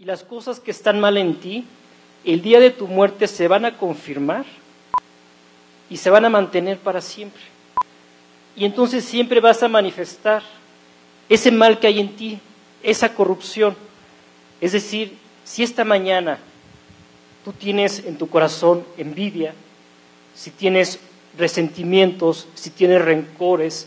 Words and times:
y 0.00 0.06
las 0.06 0.22
cosas 0.22 0.60
que 0.60 0.70
están 0.70 0.98
mal 0.98 1.18
en 1.18 1.38
ti, 1.40 1.62
el 2.24 2.40
día 2.40 2.58
de 2.58 2.70
tu 2.70 2.86
muerte 2.86 3.28
se 3.28 3.48
van 3.48 3.66
a 3.66 3.76
confirmar 3.76 4.46
y 5.90 5.98
se 5.98 6.08
van 6.08 6.24
a 6.24 6.30
mantener 6.30 6.78
para 6.78 7.02
siempre. 7.02 7.42
Y 8.56 8.64
entonces 8.64 9.04
siempre 9.04 9.40
vas 9.40 9.62
a 9.62 9.68
manifestar 9.68 10.42
ese 11.28 11.50
mal 11.52 11.78
que 11.78 11.86
hay 11.86 12.00
en 12.00 12.16
ti, 12.16 12.38
esa 12.82 13.14
corrupción. 13.14 13.76
Es 14.62 14.72
decir, 14.72 15.18
si 15.44 15.62
esta 15.62 15.84
mañana 15.84 16.38
tú 17.44 17.52
tienes 17.52 18.02
en 18.06 18.16
tu 18.16 18.26
corazón 18.26 18.86
envidia, 18.96 19.52
si 20.34 20.50
tienes 20.50 20.98
resentimientos, 21.36 22.48
si 22.54 22.70
tienes 22.70 23.02
rencores, 23.02 23.86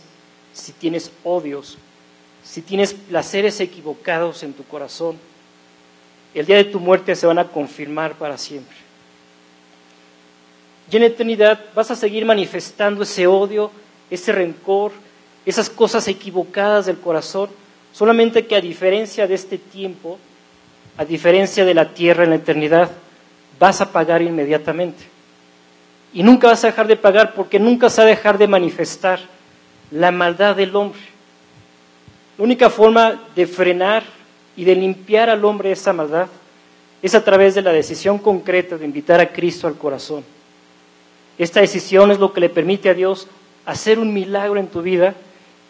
si 0.52 0.70
tienes 0.70 1.10
odios, 1.24 1.76
si 2.44 2.62
tienes 2.62 2.94
placeres 2.94 3.58
equivocados 3.58 4.44
en 4.44 4.52
tu 4.52 4.62
corazón, 4.62 5.18
el 6.34 6.46
día 6.46 6.56
de 6.56 6.64
tu 6.64 6.80
muerte 6.80 7.14
se 7.14 7.26
van 7.26 7.38
a 7.38 7.48
confirmar 7.48 8.14
para 8.14 8.36
siempre. 8.36 8.76
Y 10.90 10.96
en 10.96 11.04
eternidad 11.04 11.60
vas 11.74 11.90
a 11.90 11.96
seguir 11.96 12.24
manifestando 12.24 13.04
ese 13.04 13.26
odio, 13.26 13.70
ese 14.10 14.32
rencor, 14.32 14.92
esas 15.46 15.70
cosas 15.70 16.06
equivocadas 16.08 16.86
del 16.86 16.98
corazón, 16.98 17.50
solamente 17.92 18.46
que 18.46 18.56
a 18.56 18.60
diferencia 18.60 19.26
de 19.26 19.34
este 19.34 19.58
tiempo, 19.58 20.18
a 20.96 21.04
diferencia 21.04 21.64
de 21.64 21.74
la 21.74 21.94
tierra 21.94 22.24
en 22.24 22.30
la 22.30 22.36
eternidad, 22.36 22.90
vas 23.58 23.80
a 23.80 23.92
pagar 23.92 24.22
inmediatamente. 24.22 25.04
Y 26.12 26.22
nunca 26.22 26.48
vas 26.48 26.64
a 26.64 26.68
dejar 26.68 26.86
de 26.86 26.96
pagar 26.96 27.34
porque 27.34 27.58
nunca 27.58 27.90
se 27.90 28.00
va 28.00 28.06
a 28.06 28.10
dejar 28.10 28.38
de 28.38 28.46
manifestar 28.46 29.20
la 29.90 30.10
maldad 30.10 30.56
del 30.56 30.74
hombre. 30.76 31.00
La 32.38 32.44
única 32.44 32.70
forma 32.70 33.22
de 33.34 33.46
frenar 33.46 34.04
y 34.56 34.64
de 34.64 34.74
limpiar 34.74 35.30
al 35.30 35.44
hombre 35.44 35.72
esa 35.72 35.92
maldad 35.92 36.28
es 37.02 37.14
a 37.14 37.22
través 37.22 37.54
de 37.54 37.62
la 37.62 37.72
decisión 37.72 38.18
concreta 38.18 38.78
de 38.78 38.86
invitar 38.86 39.20
a 39.20 39.32
Cristo 39.32 39.66
al 39.66 39.76
corazón. 39.76 40.24
Esta 41.36 41.60
decisión 41.60 42.10
es 42.10 42.18
lo 42.18 42.32
que 42.32 42.40
le 42.40 42.48
permite 42.48 42.88
a 42.88 42.94
Dios 42.94 43.28
hacer 43.66 43.98
un 43.98 44.14
milagro 44.14 44.58
en 44.58 44.68
tu 44.68 44.82
vida 44.82 45.14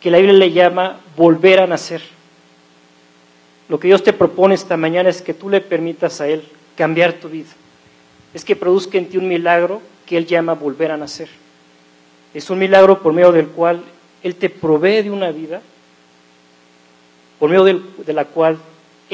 que 0.01 0.11
la 0.11 0.19
Biblia 0.19 0.39
le 0.39 0.53
llama 0.53 1.01
volver 1.17 1.61
a 1.61 1.67
nacer. 1.67 2.03
Lo 3.69 3.81
que 3.81 3.89
Dios 3.89 4.03
te 4.03 4.13
propone 4.13 4.55
esta 4.55 4.77
mañana 4.77 5.09
es 5.09 5.23
que 5.23 5.35
tú 5.35 5.49
le 5.49 5.61
permitas 5.61 6.21
a 6.21 6.29
Él 6.29 6.45
cambiar 6.77 7.15
tu 7.15 7.29
vida. 7.29 7.51
Es 8.35 8.45
que 8.45 8.55
produzca 8.55 8.99
en 8.99 9.09
ti 9.09 9.17
un 9.17 9.27
milagro 9.27 9.81
que 10.07 10.17
Él 10.17 10.27
llama 10.27 10.55
volver 10.55 10.91
a 10.91 10.97
nacer. 10.97 11.29
Es 12.35 12.51
un 12.51 12.59
milagro 12.59 13.01
por 13.01 13.13
medio 13.13 13.33
del 13.33 13.49
cual 13.49 13.83
Él 14.23 14.35
te 14.37 14.51
provee 14.51 15.03
de 15.03 15.11
una 15.11 15.31
vida, 15.31 15.63
por 17.39 17.49
medio 17.49 17.65
de 17.65 18.13
la 18.13 18.27
cual 18.27 18.59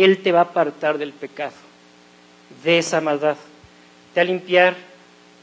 Él 0.04 0.22
te 0.22 0.32
va 0.32 0.40
a 0.40 0.44
apartar 0.44 0.96
del 0.98 1.12
pecado, 1.12 1.52
de 2.64 2.78
esa 2.78 3.00
maldad, 3.00 3.36
te 4.14 4.20
va 4.20 4.22
a 4.22 4.24
limpiar 4.24 4.76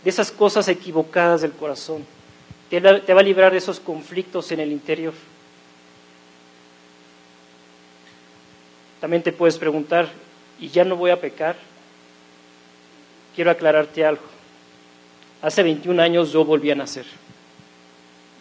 de 0.04 0.10
esas 0.10 0.32
cosas 0.32 0.68
equivocadas 0.68 1.42
del 1.42 1.52
corazón, 1.52 2.06
te 2.70 2.80
va 2.80 3.20
a 3.20 3.24
librar 3.24 3.52
de 3.52 3.60
esos 3.60 3.80
conflictos 3.80 4.52
en 4.52 4.60
el 4.60 4.72
interior. 4.72 5.14
También 9.00 9.22
te 9.22 9.32
puedes 9.32 9.58
preguntar, 9.58 10.10
¿y 10.60 10.70
ya 10.70 10.84
no 10.84 10.96
voy 10.96 11.12
a 11.12 11.22
pecar? 11.22 11.56
Quiero 13.36 13.52
aclararte 13.52 14.04
algo. 14.04 14.24
Hace 15.42 15.62
21 15.62 16.02
años 16.02 16.32
yo 16.32 16.44
volví 16.44 16.72
a 16.72 16.76
nacer. 16.76 17.06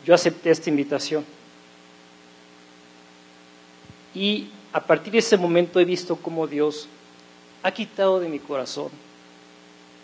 Yo 0.06 0.14
acepté 0.14 0.50
esta 0.50 0.70
invitación. 0.70 1.27
Y 4.14 4.48
a 4.77 4.80
partir 4.80 5.10
de 5.10 5.20
ese 5.20 5.38
momento 5.38 5.80
he 5.80 5.86
visto 5.86 6.16
cómo 6.16 6.46
Dios 6.46 6.86
ha 7.62 7.70
quitado 7.70 8.20
de 8.20 8.28
mi 8.28 8.38
corazón 8.38 8.91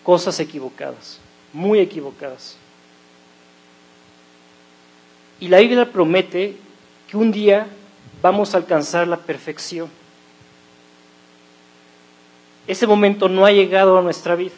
cosas 0.02 0.40
equivocadas, 0.40 1.18
muy 1.52 1.78
equivocadas. 1.78 2.56
Y 5.40 5.48
la 5.48 5.58
Biblia 5.58 5.92
promete 5.92 6.56
que 7.06 7.18
un 7.18 7.30
día 7.30 7.66
vamos 8.22 8.54
a 8.54 8.56
alcanzar 8.56 9.06
la 9.06 9.18
perfección. 9.18 9.90
Ese 12.66 12.86
momento 12.86 13.28
no 13.28 13.44
ha 13.44 13.52
llegado 13.52 13.98
a 13.98 14.02
nuestra 14.02 14.36
vida. 14.36 14.54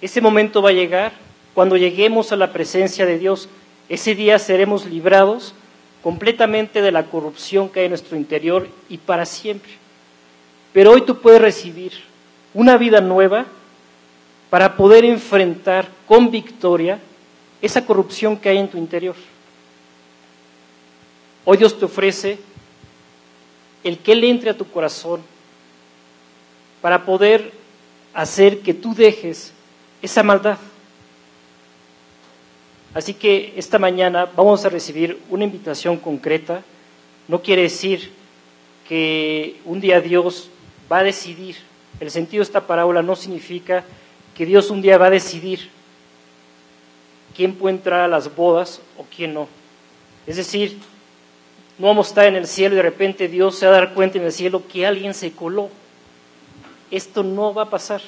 Ese 0.00 0.20
momento 0.20 0.62
va 0.62 0.70
a 0.70 0.74
llegar 0.74 1.10
cuando 1.54 1.76
lleguemos 1.76 2.30
a 2.30 2.36
la 2.36 2.52
presencia 2.52 3.04
de 3.04 3.18
Dios. 3.18 3.48
Ese 3.88 4.14
día 4.14 4.38
seremos 4.38 4.86
librados 4.86 5.54
completamente 6.04 6.82
de 6.82 6.92
la 6.92 7.06
corrupción 7.06 7.70
que 7.70 7.80
hay 7.80 7.86
en 7.86 7.92
nuestro 7.92 8.14
interior 8.14 8.68
y 8.90 8.98
para 8.98 9.24
siempre. 9.24 9.72
Pero 10.74 10.92
hoy 10.92 11.00
tú 11.00 11.18
puedes 11.18 11.40
recibir 11.40 11.94
una 12.52 12.76
vida 12.76 13.00
nueva 13.00 13.46
para 14.50 14.76
poder 14.76 15.06
enfrentar 15.06 15.88
con 16.06 16.30
victoria 16.30 16.98
esa 17.62 17.86
corrupción 17.86 18.36
que 18.36 18.50
hay 18.50 18.58
en 18.58 18.68
tu 18.68 18.76
interior. 18.76 19.16
Hoy 21.46 21.56
Dios 21.56 21.78
te 21.78 21.86
ofrece 21.86 22.38
el 23.82 23.96
que 23.96 24.12
Él 24.12 24.24
entre 24.24 24.50
a 24.50 24.58
tu 24.58 24.66
corazón 24.70 25.22
para 26.82 27.06
poder 27.06 27.50
hacer 28.12 28.60
que 28.60 28.74
tú 28.74 28.94
dejes 28.94 29.54
esa 30.02 30.22
maldad. 30.22 30.58
Así 32.94 33.14
que 33.14 33.52
esta 33.56 33.78
mañana 33.78 34.26
vamos 34.36 34.64
a 34.64 34.68
recibir 34.68 35.20
una 35.28 35.44
invitación 35.44 35.98
concreta. 35.98 36.62
No 37.28 37.42
quiere 37.42 37.62
decir 37.62 38.12
que 38.88 39.56
un 39.64 39.80
día 39.80 40.00
Dios 40.00 40.48
va 40.90 40.98
a 40.98 41.02
decidir. 41.02 41.56
El 42.00 42.10
sentido 42.10 42.40
de 42.40 42.44
esta 42.44 42.66
parábola 42.66 43.02
no 43.02 43.16
significa 43.16 43.84
que 44.34 44.46
Dios 44.46 44.70
un 44.70 44.80
día 44.80 44.98
va 44.98 45.06
a 45.06 45.10
decidir 45.10 45.68
quién 47.36 47.54
puede 47.54 47.76
entrar 47.76 48.00
a 48.00 48.08
las 48.08 48.34
bodas 48.34 48.80
o 48.96 49.04
quién 49.14 49.34
no. 49.34 49.48
Es 50.26 50.36
decir, 50.36 50.78
no 51.78 51.88
vamos 51.88 52.06
a 52.06 52.10
estar 52.10 52.26
en 52.26 52.36
el 52.36 52.46
cielo 52.46 52.74
y 52.74 52.76
de 52.76 52.82
repente 52.82 53.28
Dios 53.28 53.58
se 53.58 53.66
va 53.66 53.72
a 53.72 53.80
dar 53.80 53.94
cuenta 53.94 54.18
en 54.18 54.24
el 54.24 54.32
cielo 54.32 54.62
que 54.66 54.86
alguien 54.86 55.14
se 55.14 55.32
coló 55.32 55.68
esto 56.96 57.22
no 57.22 57.52
va 57.52 57.64
a 57.64 57.70
pasar. 57.70 58.00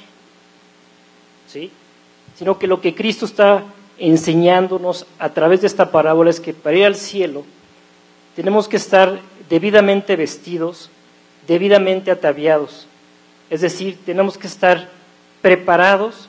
¿Sí? 1.49 1.71
Sino 2.37 2.59
que 2.59 2.67
lo 2.67 2.81
que 2.81 2.95
Cristo 2.95 3.27
está 3.27 3.65
enseñándonos 3.99 5.07
a 5.19 5.31
través 5.31 5.61
de 5.61 5.67
esta 5.67 5.91
parábola 5.91 6.31
es 6.31 6.41
que 6.41 6.53
para 6.53 6.77
ir 6.77 6.85
al 6.85 6.95
cielo 6.95 7.45
tenemos 8.35 8.69
que 8.69 8.77
estar 8.77 9.21
debidamente 9.49 10.17
vestidos, 10.17 10.91
debidamente 11.47 12.11
ataviados. 12.11 12.87
Es 13.49 13.61
decir, 13.61 13.99
tenemos 14.05 14.37
que 14.37 14.47
estar 14.47 14.89
preparados 15.41 16.29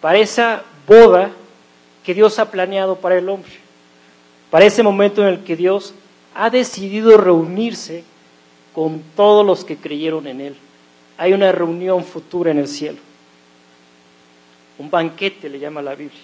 para 0.00 0.18
esa 0.18 0.62
boda 0.86 1.30
que 2.04 2.14
Dios 2.14 2.38
ha 2.38 2.50
planeado 2.50 2.96
para 2.96 3.18
el 3.18 3.28
hombre, 3.28 3.52
para 4.50 4.66
ese 4.66 4.82
momento 4.82 5.22
en 5.22 5.28
el 5.28 5.44
que 5.44 5.56
Dios 5.56 5.94
ha 6.34 6.50
decidido 6.50 7.16
reunirse 7.16 8.04
con 8.74 9.02
todos 9.16 9.44
los 9.44 9.64
que 9.64 9.76
creyeron 9.76 10.26
en 10.26 10.40
Él 10.40 10.56
hay 11.18 11.32
una 11.32 11.50
reunión 11.50 12.04
futura 12.04 12.52
en 12.52 12.58
el 12.58 12.68
cielo. 12.68 12.98
Un 14.78 14.88
banquete 14.88 15.48
le 15.48 15.58
llama 15.58 15.82
la 15.82 15.96
Biblia. 15.96 16.20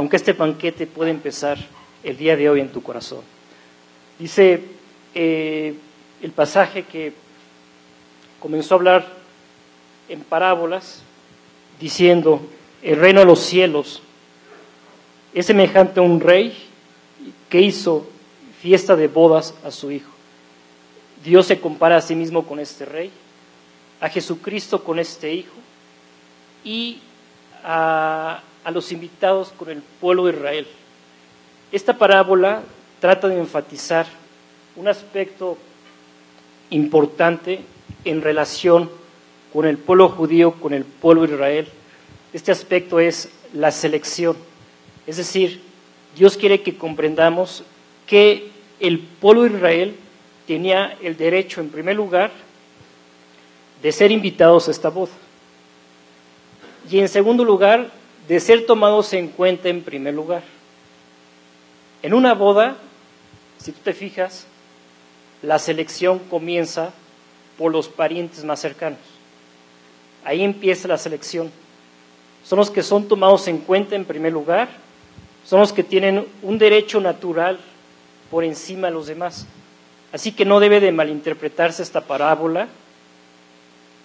Aunque 0.00 0.16
este 0.16 0.32
banquete 0.32 0.86
puede 0.86 1.10
empezar 1.10 1.58
el 2.02 2.16
día 2.16 2.34
de 2.34 2.48
hoy 2.48 2.60
en 2.60 2.72
tu 2.72 2.82
corazón. 2.82 3.20
Dice 4.18 4.64
eh, 5.14 5.74
el 6.22 6.30
pasaje 6.30 6.84
que 6.84 7.12
comenzó 8.38 8.72
a 8.72 8.78
hablar 8.78 9.06
en 10.08 10.22
parábolas, 10.22 11.02
diciendo, 11.78 12.40
el 12.80 12.96
reino 12.96 13.20
de 13.20 13.26
los 13.26 13.40
cielos 13.40 14.00
es 15.34 15.44
semejante 15.44 16.00
a 16.00 16.02
un 16.02 16.18
rey 16.18 16.56
que 17.50 17.60
hizo 17.60 18.08
fiesta 18.62 18.96
de 18.96 19.06
bodas 19.06 19.52
a 19.62 19.70
su 19.70 19.90
hijo. 19.90 20.12
Dios 21.22 21.46
se 21.46 21.60
compara 21.60 21.98
a 21.98 22.00
sí 22.00 22.14
mismo 22.14 22.46
con 22.46 22.58
este 22.58 22.86
rey 22.86 23.10
a 24.00 24.08
Jesucristo 24.08 24.82
con 24.82 24.98
este 24.98 25.34
hijo 25.34 25.56
y 26.64 27.00
a, 27.62 28.40
los 28.68 28.92
invitados 28.92 29.52
con 29.56 29.70
el 29.70 29.82
pueblo 30.00 30.26
de 30.26 30.32
Israel. 30.32 30.66
Esta 31.72 31.96
parábola 31.96 32.62
trata 33.00 33.28
de 33.28 33.38
enfatizar 33.38 34.06
un 34.76 34.88
aspecto 34.88 35.56
importante 36.70 37.60
en 38.04 38.22
relación 38.22 38.90
con 39.52 39.66
el 39.66 39.78
pueblo 39.78 40.08
judío, 40.08 40.52
con 40.52 40.72
el 40.72 40.84
pueblo 40.84 41.26
de 41.26 41.34
Israel. 41.34 41.68
Este 42.32 42.52
aspecto 42.52 43.00
es 43.00 43.30
la 43.52 43.70
selección. 43.70 44.36
Es 45.06 45.16
decir, 45.16 45.60
Dios 46.16 46.36
quiere 46.36 46.62
que 46.62 46.76
comprendamos 46.76 47.64
que 48.06 48.50
el 48.78 48.98
pueblo 48.98 49.42
de 49.42 49.56
Israel 49.56 49.96
tenía 50.46 50.96
el 51.02 51.16
derecho, 51.16 51.60
en 51.60 51.70
primer 51.70 51.96
lugar, 51.96 52.30
de 53.82 53.92
ser 53.92 54.10
invitados 54.10 54.68
a 54.68 54.70
esta 54.70 54.88
boda. 54.88 55.12
Y 56.90 56.98
en 56.98 57.08
segundo 57.08 57.44
lugar, 57.44 57.90
de 58.30 58.38
ser 58.38 58.64
tomados 58.64 59.12
en 59.12 59.26
cuenta 59.26 59.68
en 59.70 59.82
primer 59.82 60.14
lugar. 60.14 60.44
En 62.00 62.14
una 62.14 62.32
boda, 62.32 62.76
si 63.58 63.72
tú 63.72 63.80
te 63.82 63.92
fijas, 63.92 64.46
la 65.42 65.58
selección 65.58 66.20
comienza 66.20 66.92
por 67.58 67.72
los 67.72 67.88
parientes 67.88 68.44
más 68.44 68.60
cercanos. 68.60 69.00
ahí 70.24 70.44
empieza 70.44 70.86
la 70.86 70.96
selección. 70.96 71.50
Son 72.44 72.56
los 72.60 72.70
que 72.70 72.84
son 72.84 73.08
tomados 73.08 73.48
en 73.48 73.58
cuenta 73.58 73.96
en 73.96 74.04
primer 74.04 74.32
lugar, 74.32 74.68
son 75.44 75.58
los 75.58 75.72
que 75.72 75.82
tienen 75.82 76.24
un 76.42 76.56
derecho 76.56 77.00
natural 77.00 77.58
por 78.30 78.44
encima 78.44 78.86
de 78.86 78.94
los 78.94 79.08
demás. 79.08 79.44
Así 80.12 80.30
que 80.30 80.44
no 80.44 80.60
debe 80.60 80.78
de 80.78 80.92
malinterpretarse 80.92 81.82
esta 81.82 82.02
parábola 82.02 82.68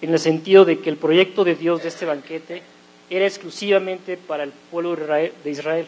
en 0.02 0.12
el 0.12 0.18
sentido 0.18 0.64
de 0.64 0.80
que 0.80 0.90
el 0.90 0.96
proyecto 0.96 1.44
de 1.44 1.54
Dios 1.54 1.84
de 1.84 1.90
este 1.90 2.06
banquete 2.06 2.64
era 3.10 3.26
exclusivamente 3.26 4.16
para 4.16 4.42
el 4.42 4.52
pueblo 4.70 4.96
de 4.96 5.32
Israel. 5.50 5.86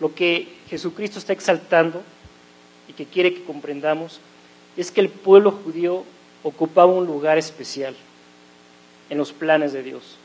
Lo 0.00 0.14
que 0.14 0.48
Jesucristo 0.68 1.18
está 1.18 1.32
exaltando 1.32 2.02
y 2.88 2.92
que 2.92 3.06
quiere 3.06 3.34
que 3.34 3.44
comprendamos 3.44 4.20
es 4.76 4.90
que 4.90 5.00
el 5.00 5.08
pueblo 5.08 5.50
judío 5.50 6.04
ocupaba 6.42 6.92
un 6.92 7.06
lugar 7.06 7.38
especial 7.38 7.94
en 9.10 9.18
los 9.18 9.32
planes 9.32 9.72
de 9.72 9.82
Dios. 9.82 10.16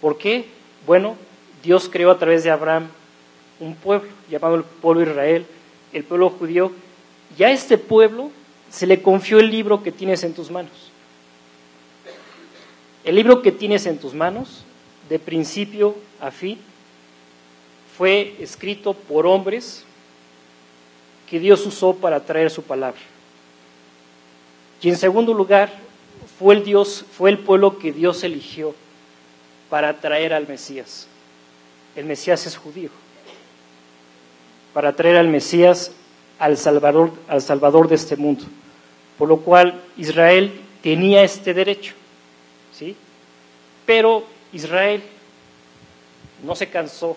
¿Por 0.00 0.18
qué? 0.18 0.44
Bueno, 0.86 1.16
Dios 1.62 1.88
creó 1.90 2.10
a 2.10 2.18
través 2.18 2.44
de 2.44 2.50
Abraham 2.50 2.88
un 3.58 3.74
pueblo 3.74 4.08
llamado 4.30 4.54
el 4.56 4.64
pueblo 4.64 5.02
Israel, 5.02 5.46
el 5.92 6.04
pueblo 6.04 6.30
judío, 6.30 6.72
y 7.38 7.42
a 7.42 7.50
este 7.50 7.78
pueblo 7.78 8.30
se 8.70 8.86
le 8.86 9.02
confió 9.02 9.38
el 9.38 9.50
libro 9.50 9.82
que 9.82 9.92
tienes 9.92 10.22
en 10.24 10.34
tus 10.34 10.50
manos. 10.50 10.92
El 13.06 13.14
libro 13.14 13.40
que 13.40 13.52
tienes 13.52 13.86
en 13.86 13.98
tus 13.98 14.14
manos, 14.14 14.64
de 15.08 15.20
principio 15.20 15.94
a 16.20 16.32
fin, 16.32 16.58
fue 17.96 18.34
escrito 18.40 18.94
por 18.94 19.28
hombres 19.28 19.84
que 21.30 21.38
Dios 21.38 21.64
usó 21.64 21.94
para 21.94 22.18
traer 22.24 22.50
su 22.50 22.62
palabra. 22.62 23.00
Y 24.82 24.88
en 24.88 24.96
segundo 24.96 25.32
lugar, 25.32 25.72
fue 26.36 26.56
el 26.56 26.64
Dios, 26.64 27.04
fue 27.12 27.30
el 27.30 27.38
pueblo 27.38 27.78
que 27.78 27.92
Dios 27.92 28.24
eligió 28.24 28.74
para 29.70 30.00
traer 30.00 30.32
al 30.32 30.48
Mesías. 30.48 31.06
El 31.94 32.06
Mesías 32.06 32.44
es 32.44 32.56
judío. 32.56 32.90
Para 34.74 34.96
traer 34.96 35.16
al 35.16 35.28
Mesías 35.28 35.92
al 36.40 36.56
Salvador, 36.56 37.12
al 37.28 37.40
Salvador 37.40 37.86
de 37.86 37.94
este 37.94 38.16
mundo. 38.16 38.44
Por 39.16 39.28
lo 39.28 39.38
cual 39.38 39.80
Israel 39.96 40.60
tenía 40.82 41.22
este 41.22 41.54
derecho. 41.54 41.94
Pero 43.86 44.24
Israel 44.52 45.02
no 46.44 46.54
se 46.54 46.68
cansó 46.68 47.16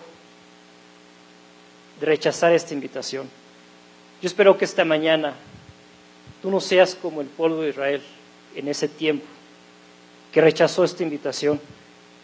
de 1.98 2.06
rechazar 2.06 2.52
esta 2.52 2.72
invitación. 2.72 3.28
Yo 4.22 4.26
espero 4.26 4.56
que 4.56 4.64
esta 4.64 4.84
mañana 4.84 5.34
tú 6.40 6.50
no 6.50 6.60
seas 6.60 6.94
como 6.94 7.20
el 7.20 7.26
pueblo 7.26 7.60
de 7.60 7.70
Israel 7.70 8.02
en 8.54 8.68
ese 8.68 8.88
tiempo, 8.88 9.26
que 10.32 10.40
rechazó 10.40 10.84
esta 10.84 11.02
invitación. 11.02 11.60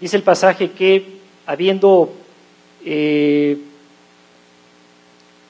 Dice 0.00 0.16
el 0.16 0.22
pasaje 0.22 0.70
que 0.70 1.18
habiendo, 1.44 2.12
eh, 2.84 3.58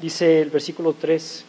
dice 0.00 0.42
el 0.42 0.50
versículo 0.50 0.94
3, 0.94 1.44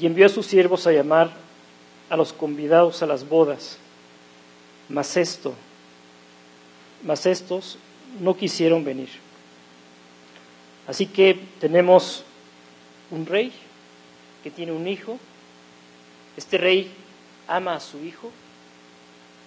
y 0.00 0.06
envió 0.06 0.26
a 0.26 0.28
sus 0.28 0.46
siervos 0.46 0.86
a 0.86 0.92
llamar 0.92 1.43
a 2.10 2.16
los 2.16 2.32
convidados 2.32 3.02
a 3.02 3.06
las 3.06 3.28
bodas. 3.28 3.78
Mas 4.88 5.16
esto, 5.16 5.54
mas 7.02 7.26
estos 7.26 7.78
no 8.20 8.36
quisieron 8.36 8.84
venir. 8.84 9.08
Así 10.86 11.06
que 11.06 11.38
tenemos 11.60 12.24
un 13.10 13.26
rey 13.26 13.52
que 14.42 14.50
tiene 14.50 14.72
un 14.72 14.86
hijo. 14.86 15.18
Este 16.36 16.58
rey 16.58 16.90
ama 17.48 17.76
a 17.76 17.80
su 17.80 18.04
hijo 18.04 18.30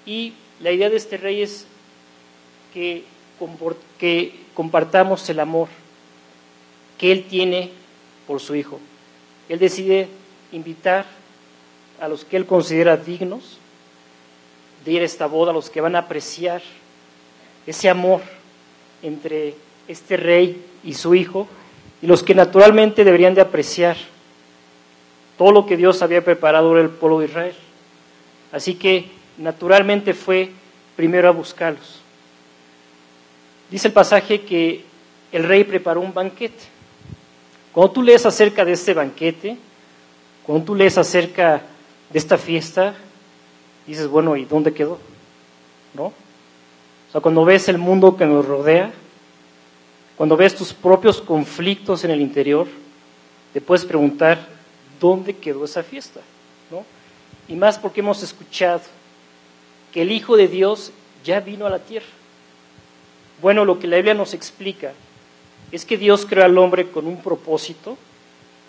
y 0.06 0.33
la 0.59 0.71
idea 0.71 0.89
de 0.89 0.98
este 0.98 1.18
rey 1.18 1.42
es 1.42 1.65
que, 2.74 3.04
que 4.00 4.39
compartamos 4.54 5.30
el 5.30 5.39
amor 5.39 5.68
que 6.98 7.12
él 7.12 7.25
tiene 7.25 7.71
por 8.25 8.39
su 8.39 8.56
hijo. 8.56 8.80
Él 9.50 9.59
decide 9.59 10.07
invitar 10.51 11.06
a 12.00 12.08
los 12.08 12.26
que 12.26 12.38
él 12.38 12.46
considera 12.46 12.98
dignos 12.98 13.58
de 14.86 14.92
ir 14.92 15.02
a 15.02 15.06
esta 15.06 15.26
boda, 15.26 15.52
a 15.52 15.54
los 15.54 15.70
que 15.70 15.82
van 15.82 15.96
a 15.96 16.00
apreciar 16.00 16.62
ese 17.66 17.90
amor 17.90 18.22
entre 19.02 19.56
este 19.88 20.18
rey 20.18 20.66
y 20.84 20.94
su 20.94 21.16
hijo, 21.16 21.48
y 22.02 22.08
los 22.08 22.24
que 22.24 22.36
naturalmente 22.36 23.04
deberían 23.04 23.34
de 23.34 23.42
apreciar 23.42 23.98
todo 25.38 25.52
lo 25.52 25.66
que 25.66 25.78
Dios 25.78 26.02
había 26.02 26.24
preparado 26.24 26.70
para 26.70 26.82
el 26.82 26.90
pueblo 26.90 27.20
de 27.20 27.26
Israel. 27.26 27.56
Así 28.52 28.76
que 28.76 29.10
naturalmente 29.38 30.14
fue 30.14 30.52
primero 30.96 31.28
a 31.28 31.32
buscarlos. 31.32 32.00
Dice 33.70 33.88
el 33.88 33.94
pasaje 33.94 34.42
que 34.42 34.84
el 35.32 35.44
rey 35.44 35.64
preparó 35.64 36.02
un 36.02 36.14
banquete. 36.14 36.64
Cuando 37.74 37.92
tú 37.92 38.04
lees 38.04 38.26
acerca 38.26 38.64
de 38.64 38.72
este 38.72 38.94
banquete, 38.94 39.58
cuando 40.44 40.66
tú 40.66 40.76
lees 40.76 40.98
acerca 40.98 41.62
de 42.09 42.19
esta 42.19 42.38
fiesta, 42.38 42.95
dices, 43.86 44.07
bueno, 44.07 44.36
¿y 44.36 44.45
dónde 44.45 44.74
quedó? 44.74 45.00
¿No? 45.94 46.06
O 46.06 47.12
sea, 47.12 47.21
cuando 47.21 47.45
ves 47.45 47.69
el 47.69 47.77
mundo 47.77 48.18
que 48.18 48.25
nos 48.25 48.45
rodea, 48.45 48.92
cuando 50.15 50.36
ves 50.36 50.56
tus 50.56 50.74
propios 50.74 51.21
conflictos 51.21 52.04
en 52.04 52.12
el 52.12 52.21
interior, 52.21 52.68
te 53.54 53.62
puedes 53.62 53.86
preguntar, 53.86 54.48
¿dónde 55.00 55.36
quedó 55.36 55.65
esa 55.65 55.83
fiesta? 55.83 56.21
¿No? 56.71 56.83
Y 57.48 57.56
más 57.56 57.77
porque 57.77 58.01
hemos 58.01 58.24
escuchado 58.24 58.81
que 59.94 60.01
el 60.01 60.12
Hijo 60.12 60.36
de 60.36 60.48
Dios 60.48 60.92
ya 61.24 61.39
vino 61.39 61.65
a 61.65 61.69
la 61.69 61.80
tierra. 61.80 62.07
Bueno, 63.42 63.63
lo 63.63 63.80
que 63.80 63.88
la 63.88 63.98
Biblia 63.98 64.13
nos 64.13 64.33
explica 64.33 64.94
es 65.71 65.86
que 65.86 65.98
Dios 65.98 66.25
creó 66.25 66.45
al 66.45 66.57
hombre 66.57 66.89
con 66.89 67.06
un 67.07 67.21
propósito 67.21 67.98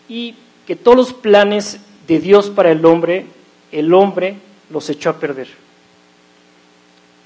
y 0.09 0.35
que 0.67 0.77
todos 0.77 0.97
los 0.97 1.13
planes 1.13 1.81
de 2.09 2.19
Dios 2.19 2.51
para 2.51 2.73
el 2.73 2.85
hombre, 2.85 3.27
el 3.71 3.93
hombre 3.93 4.37
los 4.71 4.89
echó 4.89 5.11
a 5.11 5.21
perder. 5.21 5.49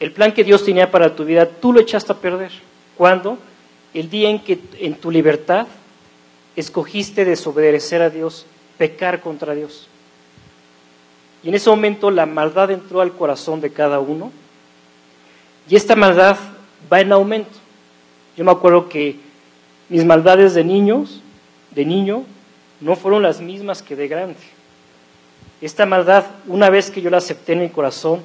El 0.01 0.13
plan 0.13 0.33
que 0.33 0.43
Dios 0.43 0.65
tenía 0.65 0.91
para 0.91 1.15
tu 1.15 1.25
vida, 1.25 1.47
tú 1.47 1.73
lo 1.73 1.81
echaste 1.81 2.13
a 2.13 2.17
perder. 2.17 2.51
¿Cuándo? 2.97 3.39
El 3.95 4.11
día 4.11 4.29
en 4.29 4.41
que 4.41 4.59
en 4.81 4.97
tu 4.97 5.13
libertad 5.13 5.69
escogiste 6.57 7.25
desobedecer 7.25 8.03
a 8.03 8.11
Dios, 8.11 8.45
pecar 8.77 9.21
contra 9.21 9.55
Dios. 9.55 9.87
Y 11.45 11.49
en 11.49 11.55
ese 11.55 11.71
momento 11.71 12.11
la 12.11 12.27
maldad 12.27 12.73
entró 12.73 13.01
al 13.01 13.13
corazón 13.13 13.61
de 13.61 13.73
cada 13.73 14.01
uno 14.01 14.33
y 15.69 15.77
esta 15.77 15.95
maldad 15.95 16.37
va 16.93 17.01
en 17.01 17.13
aumento. 17.13 17.59
Yo 18.37 18.45
me 18.45 18.51
acuerdo 18.51 18.89
que 18.89 19.17
mis 19.89 20.05
maldades 20.05 20.55
de 20.55 20.65
niños, 20.65 21.21
de 21.71 21.85
niño, 21.85 22.25
no 22.81 22.97
fueron 22.97 23.23
las 23.23 23.41
mismas 23.41 23.83
que 23.83 23.95
de 23.95 24.09
grande. 24.09 24.41
Esta 25.63 25.87
maldad, 25.87 26.27
una 26.49 26.71
vez 26.71 26.91
que 26.91 27.01
yo 27.01 27.09
la 27.09 27.19
acepté 27.19 27.53
en 27.53 27.61
mi 27.61 27.69
corazón, 27.69 28.25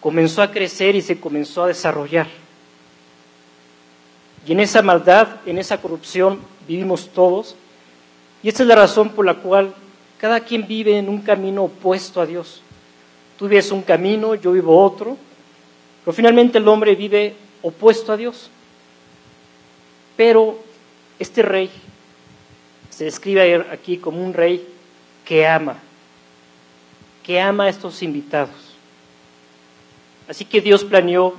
comenzó 0.00 0.40
a 0.40 0.50
crecer 0.50 0.96
y 0.96 1.02
se 1.02 1.20
comenzó 1.20 1.62
a 1.62 1.66
desarrollar. 1.66 2.26
Y 4.46 4.52
en 4.52 4.60
esa 4.60 4.80
maldad, 4.80 5.28
en 5.44 5.58
esa 5.58 5.80
corrupción, 5.80 6.40
vivimos 6.66 7.10
todos. 7.10 7.54
Y 8.42 8.48
esta 8.48 8.62
es 8.62 8.68
la 8.68 8.76
razón 8.76 9.10
por 9.10 9.26
la 9.26 9.34
cual 9.34 9.74
cada 10.18 10.40
quien 10.40 10.66
vive 10.66 10.96
en 10.96 11.10
un 11.10 11.20
camino 11.20 11.64
opuesto 11.64 12.20
a 12.20 12.26
Dios. 12.26 12.62
Tú 13.38 13.46
vives 13.46 13.70
un 13.70 13.82
camino, 13.82 14.34
yo 14.34 14.52
vivo 14.52 14.82
otro, 14.82 15.18
pero 16.02 16.14
finalmente 16.14 16.56
el 16.56 16.66
hombre 16.66 16.94
vive 16.94 17.34
opuesto 17.60 18.10
a 18.10 18.16
Dios. 18.16 18.48
Pero 20.16 20.58
este 21.18 21.42
rey 21.42 21.70
se 22.88 23.04
describe 23.04 23.66
aquí 23.70 23.98
como 23.98 24.24
un 24.24 24.32
rey 24.32 24.66
que 25.26 25.46
ama, 25.46 25.76
que 27.24 27.40
ama 27.40 27.64
a 27.64 27.68
estos 27.68 28.02
invitados. 28.02 28.54
Así 30.28 30.44
que 30.44 30.60
Dios 30.60 30.84
planeó 30.84 31.34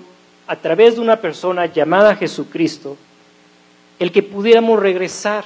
a 0.48 0.56
través 0.56 0.96
de 0.96 1.02
una 1.02 1.22
persona 1.22 1.68
llamada 1.68 2.16
Jesucristo 2.16 2.98
el 3.98 4.12
que 4.12 4.24
pudiéramos 4.24 4.80
regresar 4.80 5.46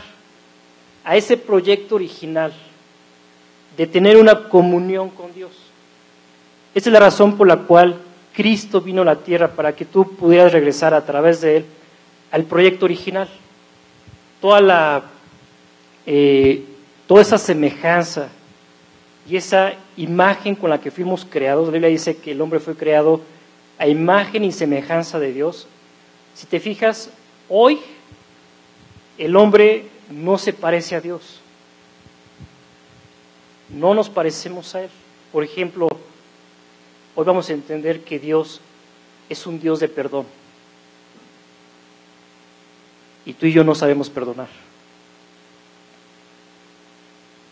a 1.03 1.15
ese 1.15 1.37
proyecto 1.37 1.95
original 1.95 2.53
de 3.77 3.85
tener 3.85 4.17
una 4.17 4.49
comunión 4.49 5.09
con 5.09 5.33
Dios. 5.33 5.51
Esa 6.73 6.89
es 6.89 6.93
la 6.93 6.99
razón 6.99 7.37
por 7.37 7.47
la 7.47 7.57
cual 7.57 8.01
Cristo 8.33 8.81
vino 8.81 9.03
a 9.03 9.05
la 9.05 9.17
tierra 9.17 9.49
para 9.49 9.75
que 9.75 9.85
tú 9.85 10.15
pudieras 10.15 10.51
regresar 10.51 10.93
a 10.93 11.05
través 11.05 11.41
de 11.41 11.57
Él 11.57 11.65
al 12.31 12.43
proyecto 12.45 12.85
original. 12.85 13.29
Toda 14.41 14.61
la, 14.61 15.03
eh, 16.05 16.63
toda 17.07 17.21
esa 17.21 17.37
semejanza 17.37 18.29
y 19.29 19.37
esa 19.37 19.73
imagen 19.95 20.55
con 20.55 20.71
la 20.71 20.81
que 20.81 20.89
fuimos 20.89 21.23
creados, 21.23 21.67
la 21.67 21.73
Biblia 21.73 21.89
dice 21.89 22.17
que 22.17 22.31
el 22.31 22.41
hombre 22.41 22.59
fue 22.59 22.75
creado 22.75 23.21
a 23.77 23.87
imagen 23.87 24.43
y 24.43 24.51
semejanza 24.51 25.19
de 25.19 25.31
Dios. 25.31 25.67
Si 26.33 26.47
te 26.47 26.59
fijas, 26.59 27.11
hoy 27.47 27.79
el 29.19 29.35
hombre 29.35 29.85
no 30.09 30.39
se 30.39 30.51
parece 30.51 30.95
a 30.95 31.01
Dios. 31.01 31.41
No 33.69 33.93
nos 33.93 34.09
parecemos 34.09 34.73
a 34.73 34.81
Él. 34.81 34.89
Por 35.31 35.43
ejemplo, 35.43 35.87
hoy 37.13 37.23
vamos 37.23 37.51
a 37.51 37.53
entender 37.53 38.03
que 38.03 38.17
Dios 38.17 38.61
es 39.29 39.45
un 39.45 39.59
Dios 39.59 39.79
de 39.79 39.89
perdón. 39.89 40.25
Y 43.27 43.33
tú 43.33 43.45
y 43.45 43.51
yo 43.51 43.63
no 43.63 43.75
sabemos 43.75 44.09
perdonar. 44.09 44.68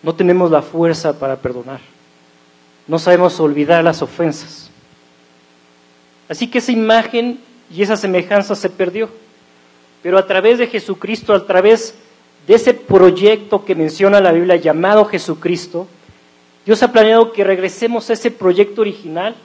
No 0.03 0.15
tenemos 0.15 0.51
la 0.51 0.61
fuerza 0.61 1.17
para 1.17 1.37
perdonar. 1.37 1.79
No 2.87 2.99
sabemos 2.99 3.39
olvidar 3.39 3.83
las 3.83 4.01
ofensas. 4.01 4.69
Así 6.29 6.47
que 6.47 6.59
esa 6.59 6.71
imagen 6.71 7.39
y 7.71 7.81
esa 7.81 7.97
semejanza 7.97 8.55
se 8.55 8.69
perdió. 8.69 9.09
Pero 10.01 10.17
a 10.17 10.25
través 10.25 10.57
de 10.57 10.67
Jesucristo, 10.67 11.33
a 11.33 11.45
través 11.45 11.95
de 12.47 12.55
ese 12.55 12.73
proyecto 12.73 13.65
que 13.65 13.75
menciona 13.75 14.21
la 14.21 14.31
Biblia 14.31 14.55
llamado 14.55 15.05
Jesucristo, 15.05 15.87
Dios 16.65 16.83
ha 16.83 16.91
planeado 16.91 17.31
que 17.31 17.43
regresemos 17.43 18.09
a 18.09 18.13
ese 18.13 18.31
proyecto 18.31 18.81
original 18.81 19.35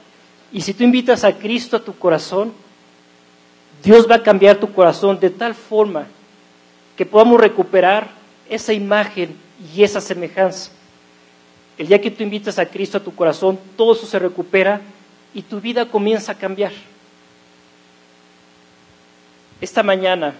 y 0.53 0.61
si 0.61 0.75
tú 0.75 0.85
invitas 0.85 1.25
a 1.25 1.39
Cristo 1.39 1.77
a 1.77 1.81
tu 1.85 1.97
corazón, 1.97 2.53
Dios 3.83 4.09
va 4.09 4.17
a 4.17 4.23
cambiar 4.23 4.57
tu 4.57 4.73
corazón 4.73 5.19
de 5.19 5.31
tal 5.31 5.55
forma 5.55 6.07
que 6.97 7.07
podamos 7.07 7.41
recuperar 7.41 8.11
esa 8.49 8.73
imagen 8.73 9.37
y 9.75 9.83
esa 9.83 10.01
semejanza. 10.01 10.71
El 11.79 11.89
día 11.89 12.01
que 12.01 12.11
tú 12.11 12.23
invitas 12.23 12.59
a 12.59 12.67
Cristo 12.67 12.99
a 12.99 13.05
tu 13.05 13.15
corazón, 13.15 13.59
todo 13.77 13.95
eso 13.95 14.07
se 14.07 14.19
recupera 14.19 14.81
y 15.35 15.43
tu 15.43 15.61
vida 15.61 15.89
comienza 15.89 16.33
a 16.33 16.39
cambiar. 16.39 16.73
Esta 19.61 19.83
mañana, 19.83 20.35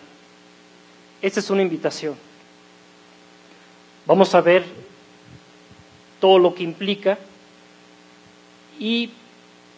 esta 1.21 1.41
es 1.41 1.49
una 1.49 1.63
invitación. 1.63 2.15
Vamos 4.05 4.35
a 4.35 4.41
ver 4.41 4.65
todo 6.21 6.39
lo 6.39 6.55
que 6.55 6.65
implica 6.65 7.19
y 8.79 9.11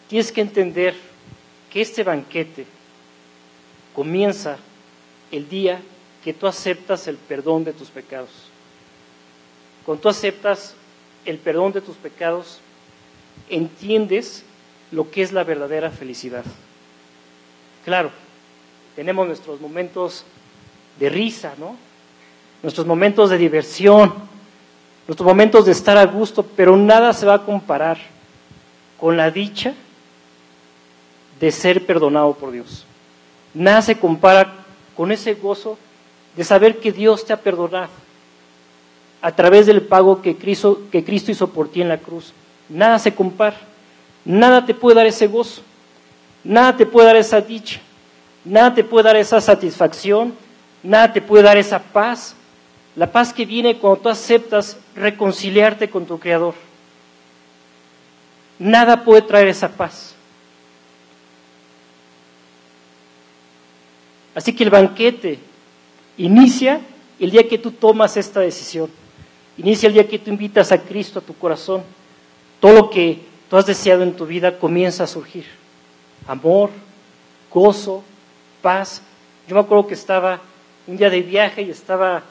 tienes 0.09 0.31
que 0.31 0.41
entender 0.41 0.95
que 1.71 1.81
este 1.81 2.03
banquete 2.03 2.65
comienza 3.93 4.57
el 5.31 5.47
día 5.47 5.81
que 6.23 6.33
tú 6.33 6.47
aceptas 6.47 7.07
el 7.07 7.17
perdón 7.17 7.63
de 7.63 7.73
tus 7.73 7.89
pecados. 7.89 8.44
Cuando 9.85 10.01
tú 10.01 10.09
aceptas 10.09 10.73
el 11.25 11.37
perdón 11.37 11.73
de 11.73 11.81
tus 11.81 11.95
pecados, 11.95 12.59
entiendes 13.49 14.43
lo 14.91 15.11
que 15.11 15.21
es 15.21 15.31
la 15.31 15.43
verdadera 15.43 15.91
felicidad. 15.91 16.43
Claro, 17.83 18.09
tenemos 18.95 19.27
nuestros 19.27 19.61
momentos 19.61 20.23
de 20.99 21.09
risa, 21.09 21.53
¿no? 21.59 21.75
Nuestros 22.63 22.87
momentos 22.87 23.29
de 23.29 23.37
diversión, 23.37 24.13
nuestros 25.07 25.27
momentos 25.27 25.65
de 25.65 25.71
estar 25.71 25.97
a 25.97 26.05
gusto, 26.05 26.43
pero 26.43 26.75
nada 26.75 27.13
se 27.13 27.27
va 27.27 27.35
a 27.35 27.45
comparar 27.45 27.99
con 28.99 29.17
la 29.17 29.29
dicha 29.29 29.75
de 31.39 31.51
ser 31.51 31.85
perdonado 31.85 32.33
por 32.33 32.51
Dios. 32.51 32.85
Nada 33.53 33.83
se 33.83 33.99
compara 33.99 34.65
con 34.97 35.11
ese 35.11 35.35
gozo 35.35 35.77
de 36.35 36.43
saber 36.43 36.79
que 36.79 36.91
Dios 36.91 37.23
te 37.25 37.33
ha 37.33 37.37
perdonado 37.37 38.04
a 39.25 39.31
través 39.31 39.65
del 39.65 39.81
pago 39.81 40.21
que 40.21 40.35
Cristo, 40.35 40.77
hizo 40.91 41.49
por 41.49 41.67
ti 41.67 41.81
en 41.81 41.89
la 41.89 41.97
cruz. 41.97 42.31
Nada 42.69 42.99
se 42.99 43.15
compara. 43.15 43.57
Nada 44.23 44.67
te 44.67 44.75
puede 44.75 44.97
dar 44.97 45.07
ese 45.07 45.25
gozo. 45.25 45.63
Nada 46.43 46.77
te 46.77 46.85
puede 46.85 47.07
dar 47.07 47.15
esa 47.15 47.41
dicha. 47.41 47.81
Nada 48.43 48.75
te 48.75 48.83
puede 48.83 49.05
dar 49.05 49.15
esa 49.15 49.41
satisfacción. 49.41 50.35
Nada 50.83 51.11
te 51.11 51.23
puede 51.23 51.41
dar 51.41 51.57
esa 51.57 51.79
paz. 51.79 52.35
La 52.95 53.11
paz 53.11 53.33
que 53.33 53.47
viene 53.47 53.79
cuando 53.79 53.99
tú 54.01 54.09
aceptas 54.09 54.77
reconciliarte 54.95 55.89
con 55.89 56.05
tu 56.05 56.19
Creador. 56.19 56.53
Nada 58.59 59.03
puede 59.03 59.23
traer 59.23 59.47
esa 59.47 59.69
paz. 59.69 60.13
Así 64.35 64.53
que 64.53 64.63
el 64.63 64.69
banquete 64.69 65.39
inicia 66.15 66.79
el 67.19 67.31
día 67.31 67.47
que 67.47 67.57
tú 67.57 67.71
tomas 67.71 68.17
esta 68.17 68.39
decisión. 68.41 68.87
Inicia 69.57 69.87
el 69.87 69.93
día 69.93 70.07
que 70.07 70.19
tú 70.19 70.29
invitas 70.29 70.71
a 70.71 70.81
Cristo 70.81 71.19
a 71.19 71.21
tu 71.21 71.35
corazón. 71.35 71.83
Todo 72.59 72.73
lo 72.73 72.89
que 72.89 73.19
tú 73.49 73.57
has 73.57 73.65
deseado 73.65 74.03
en 74.03 74.15
tu 74.15 74.25
vida 74.25 74.57
comienza 74.57 75.03
a 75.03 75.07
surgir. 75.07 75.45
Amor, 76.27 76.71
gozo, 77.51 78.03
paz. 78.61 79.01
Yo 79.47 79.55
me 79.55 79.61
acuerdo 79.61 79.87
que 79.87 79.93
estaba 79.93 80.41
un 80.87 80.97
día 80.97 81.09
de 81.09 81.21
viaje 81.21 81.61
y 81.61 81.69
estaba 81.69 82.23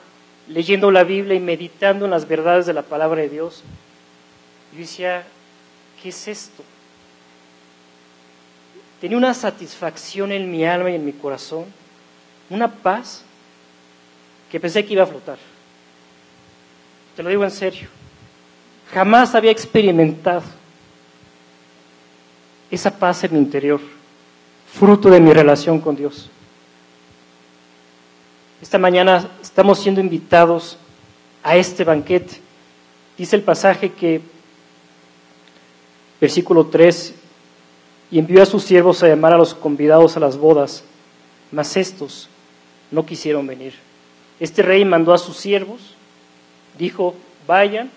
leyendo 0.48 0.90
la 0.90 1.04
Biblia 1.04 1.34
y 1.34 1.40
meditando 1.40 2.04
en 2.04 2.10
las 2.10 2.28
verdades 2.28 2.66
de 2.66 2.74
la 2.74 2.82
palabra 2.82 3.22
de 3.22 3.28
Dios. 3.28 3.62
Yo 4.72 4.80
decía, 4.80 5.24
¿qué 6.02 6.10
es 6.10 6.28
esto? 6.28 6.62
Tenía 9.00 9.16
una 9.16 9.34
satisfacción 9.34 10.32
en 10.32 10.50
mi 10.50 10.64
alma 10.64 10.90
y 10.90 10.96
en 10.96 11.04
mi 11.04 11.12
corazón 11.12 11.66
una 12.50 12.68
paz 12.68 13.22
que 14.50 14.60
pensé 14.60 14.84
que 14.84 14.92
iba 14.92 15.02
a 15.02 15.06
flotar. 15.06 15.38
Te 17.16 17.22
lo 17.22 17.30
digo 17.30 17.44
en 17.44 17.50
serio. 17.50 17.88
Jamás 18.92 19.34
había 19.34 19.50
experimentado 19.50 20.42
esa 22.70 22.90
paz 22.90 23.24
en 23.24 23.34
mi 23.34 23.38
interior, 23.38 23.80
fruto 24.72 25.08
de 25.10 25.20
mi 25.20 25.32
relación 25.32 25.80
con 25.80 25.94
Dios. 25.94 26.28
Esta 28.60 28.78
mañana 28.78 29.28
estamos 29.40 29.78
siendo 29.78 30.00
invitados 30.00 30.76
a 31.42 31.56
este 31.56 31.84
banquete. 31.84 32.40
Dice 33.16 33.36
el 33.36 33.42
pasaje 33.42 33.92
que, 33.92 34.20
versículo 36.20 36.66
3, 36.66 37.14
y 38.10 38.18
envió 38.18 38.42
a 38.42 38.46
sus 38.46 38.64
siervos 38.64 39.02
a 39.02 39.08
llamar 39.08 39.34
a 39.34 39.38
los 39.38 39.54
convidados 39.54 40.16
a 40.16 40.20
las 40.20 40.36
bodas, 40.36 40.84
mas 41.52 41.76
estos 41.76 42.28
no 42.90 43.06
quisieron 43.06 43.46
venir. 43.46 43.74
Este 44.40 44.62
rey 44.62 44.84
mandó 44.84 45.12
a 45.12 45.18
sus 45.18 45.36
siervos, 45.36 45.93
dijo, 46.78 47.14
vayan, 47.46 47.90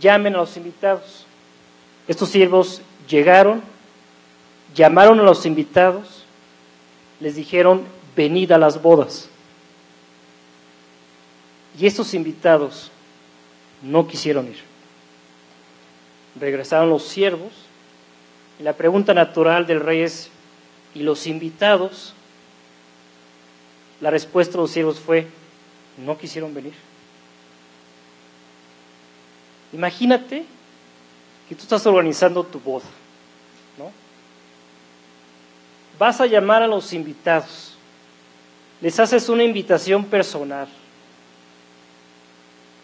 llamen 0.00 0.34
a 0.34 0.38
los 0.38 0.56
invitados. 0.56 1.26
Estos 2.08 2.28
siervos 2.30 2.82
llegaron, 3.08 3.62
llamaron 4.74 5.20
a 5.20 5.22
los 5.22 5.46
invitados, 5.46 6.24
les 7.20 7.34
dijeron, 7.34 7.82
venid 8.14 8.52
a 8.52 8.58
las 8.58 8.80
bodas. 8.80 9.28
Y 11.78 11.86
estos 11.86 12.14
invitados 12.14 12.90
no 13.82 14.06
quisieron 14.06 14.48
ir. 14.48 14.58
Regresaron 16.40 16.90
los 16.90 17.06
siervos 17.06 17.52
y 18.58 18.62
la 18.62 18.74
pregunta 18.74 19.14
natural 19.14 19.66
del 19.66 19.80
rey 19.80 20.02
es, 20.02 20.30
¿y 20.94 21.00
los 21.00 21.26
invitados 21.26 22.14
la 24.00 24.10
respuesta 24.10 24.52
de 24.52 24.58
los 24.58 24.70
siervos 24.70 25.00
fue, 25.00 25.26
no 25.96 26.18
quisieron 26.18 26.52
venir. 26.52 26.74
Imagínate 29.76 30.46
que 31.46 31.54
tú 31.54 31.64
estás 31.64 31.84
organizando 31.86 32.42
tu 32.42 32.58
boda, 32.58 32.86
¿no? 33.76 33.92
Vas 35.98 36.18
a 36.22 36.24
llamar 36.24 36.62
a 36.62 36.66
los 36.66 36.94
invitados, 36.94 37.76
les 38.80 38.98
haces 38.98 39.28
una 39.28 39.44
invitación 39.44 40.06
personal 40.06 40.66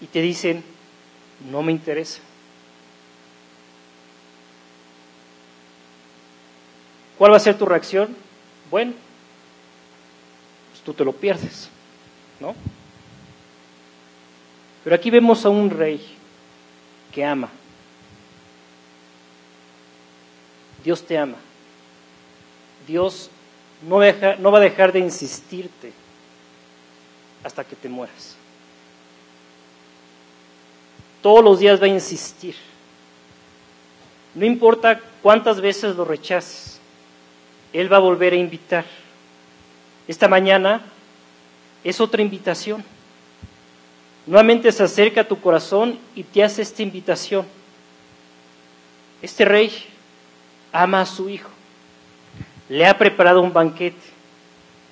y 0.02 0.06
te 0.06 0.20
dicen, 0.20 0.62
no 1.50 1.62
me 1.62 1.72
interesa. 1.72 2.20
¿Cuál 7.16 7.32
va 7.32 7.38
a 7.38 7.40
ser 7.40 7.56
tu 7.56 7.64
reacción? 7.64 8.14
Bueno, 8.70 8.92
tú 10.84 10.92
te 10.92 11.06
lo 11.06 11.14
pierdes, 11.14 11.70
¿no? 12.38 12.54
Pero 14.84 14.94
aquí 14.94 15.08
vemos 15.08 15.46
a 15.46 15.48
un 15.48 15.70
rey 15.70 16.18
que 17.12 17.24
ama. 17.24 17.48
Dios 20.82 21.02
te 21.02 21.16
ama. 21.16 21.36
Dios 22.86 23.30
no, 23.82 23.98
va 23.98 24.58
a 24.58 24.60
dejar 24.60 24.92
de 24.92 24.98
insistirte 24.98 25.92
hasta 27.44 27.64
que 27.64 27.76
te 27.76 27.88
mueras. 27.88 28.36
Todos 31.20 31.44
los 31.44 31.58
días 31.60 31.80
va 31.80 31.86
a 31.86 31.88
insistir. 31.88 32.56
No 34.34 34.44
importa 34.44 35.00
cuántas 35.22 35.60
veces 35.60 35.94
lo 35.94 36.04
rechaces, 36.04 36.80
Él 37.72 37.92
va 37.92 37.98
a 37.98 38.00
volver 38.00 38.32
a 38.32 38.36
invitar. 38.36 38.84
Esta 40.08 40.26
mañana 40.26 40.82
es 41.84 42.00
otra 42.00 42.22
invitación. 42.22 42.84
Nuevamente 44.26 44.70
se 44.70 44.82
acerca 44.82 45.22
a 45.22 45.28
tu 45.28 45.40
corazón 45.40 45.98
y 46.14 46.22
te 46.22 46.44
hace 46.44 46.62
esta 46.62 46.82
invitación. 46.82 47.44
Este 49.20 49.44
rey 49.44 49.72
ama 50.72 51.00
a 51.00 51.06
su 51.06 51.28
hijo, 51.28 51.50
le 52.68 52.86
ha 52.86 52.96
preparado 52.96 53.40
un 53.40 53.52
banquete, 53.52 54.00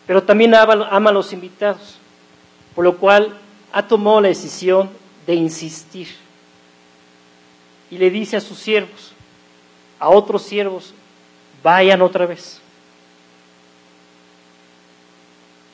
pero 0.06 0.22
también 0.22 0.54
ama, 0.54 1.10
a 1.10 1.12
los 1.12 1.32
invitados, 1.32 1.98
por 2.74 2.84
lo 2.84 2.96
cual 2.98 3.36
ha 3.72 3.86
tomado 3.86 4.20
la 4.20 4.28
decisión 4.28 4.90
de 5.26 5.34
insistir. 5.34 6.08
y 7.90 7.98
le 7.98 8.08
dice 8.08 8.36
a 8.36 8.40
sus 8.40 8.58
siervos, 8.58 9.12
a 9.98 10.08
otros 10.08 10.42
siervos, 10.42 10.94
vayan 11.60 12.02
otra 12.02 12.24
vez. 12.24 12.60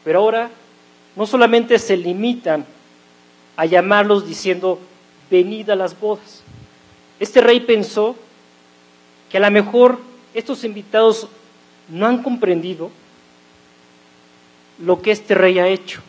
Pero 0.03 0.21
ahora 0.21 0.51
no 1.15 1.27
solamente 1.27 1.79
se 1.79 1.95
limitan 1.95 2.65
a 3.57 3.65
llamarlos 3.65 4.27
diciendo, 4.27 4.79
venid 5.31 5.71
a 5.71 5.77
las 5.77 5.99
bodas. 5.99 6.43
Este 7.19 7.41
rey 7.41 7.61
pensó 7.61 8.15
que 9.31 9.39
a 9.39 9.41
lo 9.41 9.51
mejor 9.51 9.99
estos 10.35 10.65
invitados 10.65 11.29
no 11.89 12.07
han 12.07 12.23
comprendido 12.23 12.91
lo 14.79 15.01
que 15.01 15.11
este 15.11 15.35
rey 15.35 15.59
ha 15.59 15.69
hecho. 15.69 16.03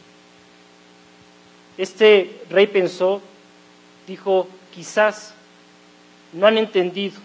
Este 1.78 2.42
rey 2.50 2.68
pensó, 2.68 3.22
dijo, 4.08 4.48
quizás 4.74 5.34
no 6.34 6.48
han 6.48 6.58
entendido 6.58 7.20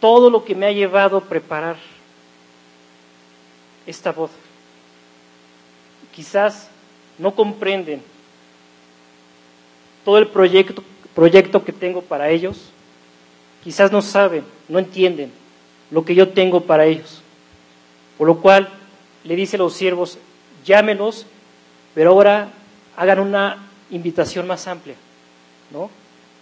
todo 0.00 0.30
lo 0.30 0.44
que 0.44 0.54
me 0.54 0.66
ha 0.66 0.72
llevado 0.72 1.18
a 1.18 1.24
preparar 1.24 1.76
esta 3.86 4.10
boda. 4.10 4.32
Quizás 6.14 6.68
no 7.18 7.34
comprenden 7.34 8.02
todo 10.04 10.18
el 10.18 10.28
proyecto, 10.28 10.82
proyecto 11.14 11.64
que 11.64 11.72
tengo 11.72 12.02
para 12.02 12.30
ellos. 12.30 12.70
Quizás 13.62 13.92
no 13.92 14.02
saben, 14.02 14.44
no 14.68 14.78
entienden 14.78 15.32
lo 15.90 16.04
que 16.04 16.14
yo 16.14 16.30
tengo 16.30 16.62
para 16.62 16.86
ellos. 16.86 17.22
Por 18.18 18.26
lo 18.26 18.40
cual 18.40 18.68
le 19.24 19.36
dice 19.36 19.56
a 19.56 19.60
los 19.60 19.74
siervos, 19.74 20.18
llámenos, 20.64 21.26
pero 21.94 22.10
ahora 22.10 22.50
hagan 22.96 23.20
una 23.20 23.68
invitación 23.90 24.46
más 24.46 24.66
amplia, 24.66 24.96
¿no? 25.70 25.90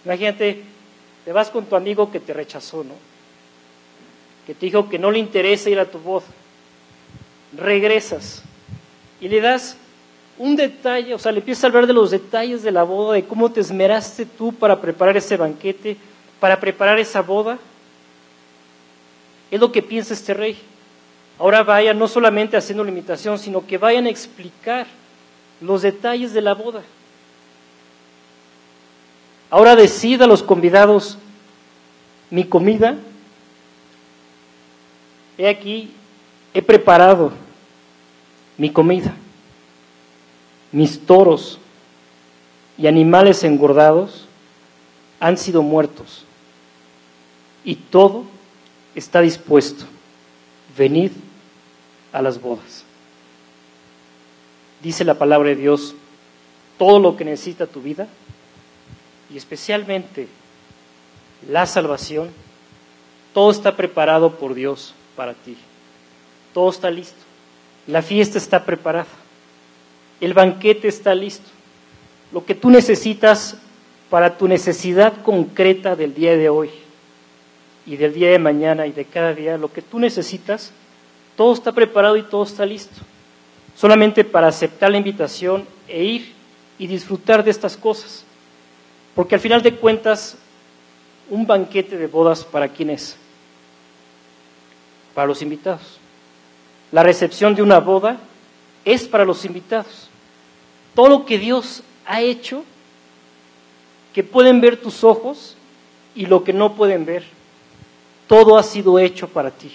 Imagínate, 0.05 0.63
te 1.25 1.31
vas 1.31 1.49
con 1.49 1.65
tu 1.65 1.75
amigo 1.75 2.11
que 2.11 2.19
te 2.19 2.33
rechazó, 2.33 2.83
¿no? 2.83 2.95
Que 4.47 4.55
te 4.55 4.65
dijo 4.65 4.89
que 4.89 4.97
no 4.97 5.11
le 5.11 5.19
interesa 5.19 5.69
ir 5.69 5.79
a 5.79 5.85
tu 5.85 5.99
boda. 5.99 6.25
Regresas 7.55 8.43
y 9.19 9.27
le 9.27 9.41
das 9.41 9.77
un 10.41 10.55
detalle, 10.55 11.13
o 11.13 11.19
sea, 11.19 11.31
le 11.31 11.37
empiezas 11.37 11.63
a 11.63 11.67
hablar 11.67 11.85
de 11.85 11.93
los 11.93 12.09
detalles 12.09 12.63
de 12.63 12.71
la 12.71 12.81
boda, 12.81 13.13
de 13.13 13.23
cómo 13.23 13.51
te 13.51 13.59
esmeraste 13.59 14.25
tú 14.25 14.51
para 14.51 14.81
preparar 14.81 15.15
ese 15.15 15.37
banquete, 15.37 15.97
para 16.39 16.59
preparar 16.59 16.97
esa 16.97 17.21
boda. 17.21 17.59
Es 19.51 19.59
lo 19.59 19.71
que 19.71 19.83
piensa 19.83 20.15
este 20.15 20.33
rey. 20.33 20.57
Ahora 21.37 21.61
vayan 21.61 21.99
no 21.99 22.07
solamente 22.07 22.57
haciendo 22.57 22.83
la 22.83 22.89
invitación, 22.89 23.37
sino 23.37 23.67
que 23.67 23.77
vayan 23.77 24.07
a 24.07 24.09
explicar 24.09 24.87
los 25.61 25.83
detalles 25.83 26.33
de 26.33 26.41
la 26.41 26.55
boda. 26.55 26.81
Ahora 29.51 29.75
decida 29.75 30.25
los 30.25 30.41
convidados, 30.41 31.19
mi 32.31 32.45
comida, 32.45 32.95
he 35.37 35.47
aquí, 35.47 35.91
he 36.51 36.63
preparado 36.63 37.31
mi 38.57 38.71
comida, 38.71 39.13
mis 40.71 41.05
toros 41.05 41.59
y 42.77 42.87
animales 42.87 43.43
engordados 43.43 44.25
han 45.19 45.37
sido 45.37 45.61
muertos 45.61 46.25
y 47.63 47.75
todo 47.75 48.23
está 48.95 49.21
dispuesto. 49.21 49.85
Venid 50.77 51.11
a 52.11 52.21
las 52.21 52.41
bodas. 52.41 52.83
Dice 54.81 55.05
la 55.05 55.15
palabra 55.15 55.49
de 55.49 55.55
Dios, 55.55 55.95
todo 56.77 56.99
lo 56.99 57.15
que 57.15 57.25
necesita 57.25 57.67
tu 57.67 57.81
vida 57.81 58.07
y 59.31 59.37
especialmente 59.37 60.27
la 61.47 61.65
salvación, 61.65 62.29
todo 63.33 63.51
está 63.51 63.75
preparado 63.75 64.37
por 64.37 64.53
Dios 64.53 64.93
para 65.15 65.33
ti. 65.33 65.57
Todo 66.53 66.69
está 66.69 66.89
listo. 66.89 67.19
La 67.87 68.01
fiesta 68.01 68.37
está 68.37 68.65
preparada. 68.65 69.07
El 70.21 70.33
banquete 70.35 70.87
está 70.87 71.13
listo. 71.15 71.49
Lo 72.31 72.45
que 72.45 72.55
tú 72.55 72.69
necesitas 72.69 73.57
para 74.09 74.37
tu 74.37 74.47
necesidad 74.47 75.21
concreta 75.23 75.95
del 75.95 76.13
día 76.13 76.37
de 76.37 76.47
hoy 76.47 76.69
y 77.85 77.95
del 77.95 78.13
día 78.13 78.29
de 78.29 78.39
mañana 78.39 78.85
y 78.85 78.91
de 78.91 79.05
cada 79.05 79.33
día, 79.33 79.57
lo 79.57 79.73
que 79.73 79.81
tú 79.81 79.99
necesitas, 79.99 80.71
todo 81.35 81.53
está 81.53 81.71
preparado 81.71 82.15
y 82.17 82.23
todo 82.23 82.43
está 82.43 82.65
listo. 82.65 83.01
Solamente 83.75 84.23
para 84.23 84.47
aceptar 84.47 84.91
la 84.91 84.97
invitación 84.97 85.65
e 85.87 86.03
ir 86.03 86.33
y 86.77 86.85
disfrutar 86.85 87.43
de 87.43 87.49
estas 87.49 87.75
cosas. 87.75 88.23
Porque 89.15 89.35
al 89.35 89.41
final 89.41 89.63
de 89.63 89.75
cuentas, 89.75 90.37
un 91.29 91.47
banquete 91.47 91.97
de 91.97 92.07
bodas, 92.07 92.45
¿para 92.45 92.67
quién 92.67 92.91
es? 92.91 93.17
Para 95.15 95.27
los 95.27 95.41
invitados. 95.41 95.99
La 96.91 97.01
recepción 97.01 97.55
de 97.55 97.63
una 97.63 97.79
boda 97.79 98.17
es 98.85 99.07
para 99.07 99.25
los 99.25 99.45
invitados. 99.45 100.10
Todo 100.95 101.09
lo 101.09 101.25
que 101.25 101.37
Dios 101.37 101.83
ha 102.05 102.21
hecho, 102.21 102.63
que 104.13 104.23
pueden 104.23 104.59
ver 104.59 104.77
tus 104.77 105.03
ojos 105.03 105.55
y 106.15 106.25
lo 106.25 106.43
que 106.43 106.53
no 106.53 106.75
pueden 106.75 107.05
ver, 107.05 107.23
todo 108.27 108.57
ha 108.57 108.63
sido 108.63 108.99
hecho 108.99 109.27
para 109.27 109.51
ti. 109.51 109.71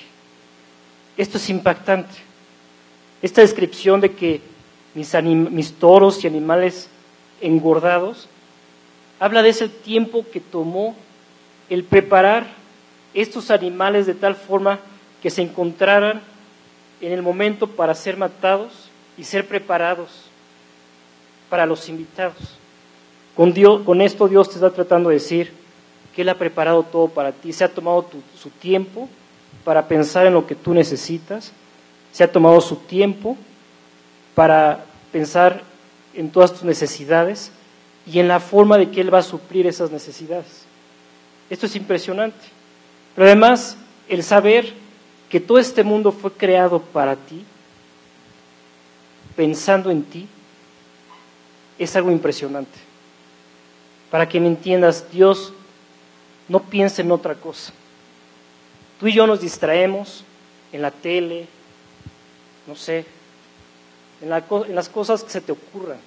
Esto 1.17 1.39
es 1.39 1.49
impactante. 1.49 2.15
Esta 3.23 3.41
descripción 3.41 4.01
de 4.01 4.13
que 4.13 4.41
mis, 4.95 5.15
mis 5.23 5.73
toros 5.73 6.23
y 6.23 6.27
animales 6.27 6.89
engordados 7.41 8.29
habla 9.19 9.43
de 9.43 9.51
ese 9.51 9.69
tiempo 9.69 10.27
que 10.31 10.41
tomó 10.41 10.95
el 11.71 11.85
preparar 11.85 12.47
estos 13.15 13.51
animales 13.51 14.07
de 14.07 14.15
tal 14.15 14.37
forma 14.37 14.79
que 15.23 15.31
se 15.31 15.41
encontraran 15.41 16.21
en 17.01 17.13
el 17.13 17.23
momento 17.23 17.67
para 17.67 17.95
ser 17.95 18.19
matados 18.19 18.91
y 19.17 19.25
ser 19.25 19.49
preparados 19.49 20.26
para 21.49 21.67
los 21.67 21.89
invitados. 21.89 22.37
Con, 23.35 23.53
Dios, 23.53 23.83
con 23.83 24.01
esto 24.01 24.29
Dios 24.29 24.49
te 24.49 24.55
está 24.55 24.71
tratando 24.71 25.11
de 25.11 25.17
decir 25.17 25.53
que 26.15 26.23
Él 26.23 26.29
ha 26.29 26.39
preparado 26.39 26.83
todo 26.83 27.09
para 27.09 27.33
ti, 27.33 27.53
se 27.53 27.65
ha 27.65 27.69
tomado 27.69 28.07
su 28.41 28.51
tiempo 28.51 29.09
para 29.65 29.87
pensar 29.89 30.27
en 30.27 30.35
lo 30.35 30.47
que 30.47 30.55
tú 30.55 30.73
necesitas, 30.73 31.53
se 32.13 32.25
ha 32.25 32.33
tomado 32.33 32.61
su 32.61 32.77
tiempo 32.77 33.37
para 34.35 34.85
pensar 35.13 35.63
en 36.15 36.31
todas 36.31 36.53
tus 36.53 36.63
necesidades 36.63 37.51
y 38.07 38.21
en 38.21 38.29
la 38.29 38.41
forma 38.41 38.79
de 38.79 38.91
que 38.91 39.01
Él 39.01 39.13
va 39.13 39.19
a 39.19 39.23
suplir 39.23 39.67
esas 39.67 39.91
necesidades. 39.91 40.65
Esto 41.51 41.67
es 41.67 41.77
impresionante. 41.77 42.47
Pero 43.15 43.27
además, 43.27 43.77
el 44.09 44.23
saber 44.23 44.73
que 45.29 45.41
todo 45.41 45.59
este 45.59 45.83
mundo 45.83 46.13
fue 46.13 46.33
creado 46.33 46.81
para 46.81 47.17
ti, 47.17 47.45
pensando 49.35 49.91
en 49.91 50.03
ti, 50.03 50.29
es 51.79 51.95
algo 51.97 52.11
impresionante. 52.11 52.79
Para 54.11 54.29
que 54.29 54.41
me 54.41 54.47
entiendas, 54.47 55.11
Dios 55.11 55.53
no 56.49 56.61
piensa 56.61 57.03
en 57.03 57.11
otra 57.11 57.35
cosa. 57.35 57.73
Tú 59.01 59.09
y 59.09 59.13
yo 59.13 59.27
nos 59.27 59.41
distraemos 59.41 60.25
en 60.73 60.83
la 60.83 60.91
tele, 60.91 61.47
no 62.67 62.77
sé, 62.77 63.05
en, 64.23 64.31
las 64.75 64.89
cosas 64.89 65.23
que 65.23 65.31
se 65.31 65.41
te 65.41 65.53
ocurran, 65.53 65.99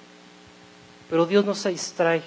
pero 1.08 1.26
Dios 1.26 1.44
no 1.44 1.54
se 1.54 1.70
distrae. 1.70 2.22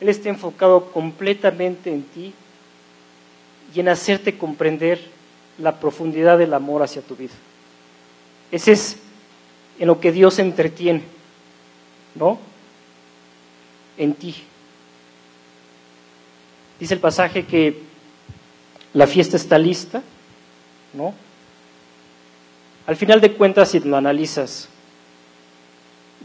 Él 0.00 0.08
está 0.08 0.28
enfocado 0.28 0.92
completamente 0.92 1.92
en 1.92 2.02
ti 2.04 2.32
y 3.74 3.80
en 3.80 3.88
hacerte 3.88 4.38
comprender 4.38 5.00
la 5.58 5.78
profundidad 5.78 6.38
del 6.38 6.54
amor 6.54 6.82
hacia 6.82 7.02
tu 7.02 7.16
vida. 7.16 7.34
Ese 8.50 8.72
es 8.72 8.96
en 9.78 9.86
lo 9.86 10.00
que 10.00 10.12
Dios 10.12 10.38
entretiene, 10.38 11.02
¿no? 12.14 12.38
En 14.00 14.14
ti. 14.14 14.34
Dice 16.80 16.94
el 16.94 17.00
pasaje 17.00 17.44
que 17.44 17.82
la 18.94 19.06
fiesta 19.06 19.36
está 19.36 19.58
lista, 19.58 20.02
¿no? 20.94 21.12
Al 22.86 22.96
final 22.96 23.20
de 23.20 23.34
cuentas, 23.34 23.70
si 23.70 23.80
lo 23.80 23.98
analizas, 23.98 24.70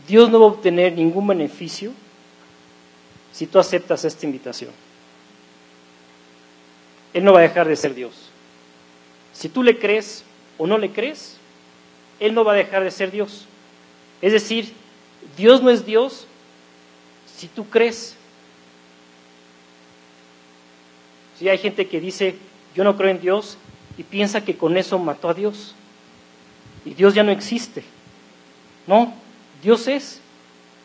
Dios 0.08 0.30
no 0.30 0.40
va 0.40 0.46
a 0.46 0.50
obtener 0.52 0.94
ningún 0.94 1.28
beneficio 1.28 1.92
si 3.34 3.46
tú 3.46 3.60
aceptas 3.60 4.06
esta 4.06 4.26
invitación. 4.26 4.72
Él 7.14 7.26
no 7.26 7.34
va 7.34 7.40
a 7.40 7.44
dejar 7.44 7.68
de 7.68 7.76
ser 7.76 7.94
Dios. 7.94 8.30
Si 9.34 9.50
tú 9.50 9.64
le 9.64 9.78
crees 9.78 10.24
o 10.58 10.66
no 10.66 10.78
le 10.78 10.92
crees, 10.92 11.36
Él 12.22 12.34
no 12.34 12.46
va 12.46 12.54
a 12.54 12.56
dejar 12.56 12.86
de 12.86 12.92
ser 12.92 13.12
Dios. 13.12 13.44
Es 14.22 14.32
decir, 14.32 14.72
Dios 15.36 15.62
no 15.62 15.70
es 15.70 15.86
Dios 15.86 16.26
si 17.36 17.48
tú 17.48 17.70
crees. 17.70 18.16
Si 21.38 21.50
hay 21.50 21.58
gente 21.58 21.88
que 21.88 22.00
dice, 22.00 22.36
yo 22.76 22.84
no 22.84 22.96
creo 22.96 23.12
en 23.12 23.20
Dios 23.20 23.58
y 23.98 24.04
piensa 24.04 24.44
que 24.44 24.58
con 24.58 24.78
eso 24.78 24.98
mató 25.00 25.30
a 25.30 25.34
Dios. 25.34 25.76
Y 26.86 26.94
Dios 26.94 27.14
ya 27.14 27.24
no 27.24 27.32
existe. 27.32 27.84
No, 28.88 29.14
Dios 29.62 29.88
es. 29.88 30.22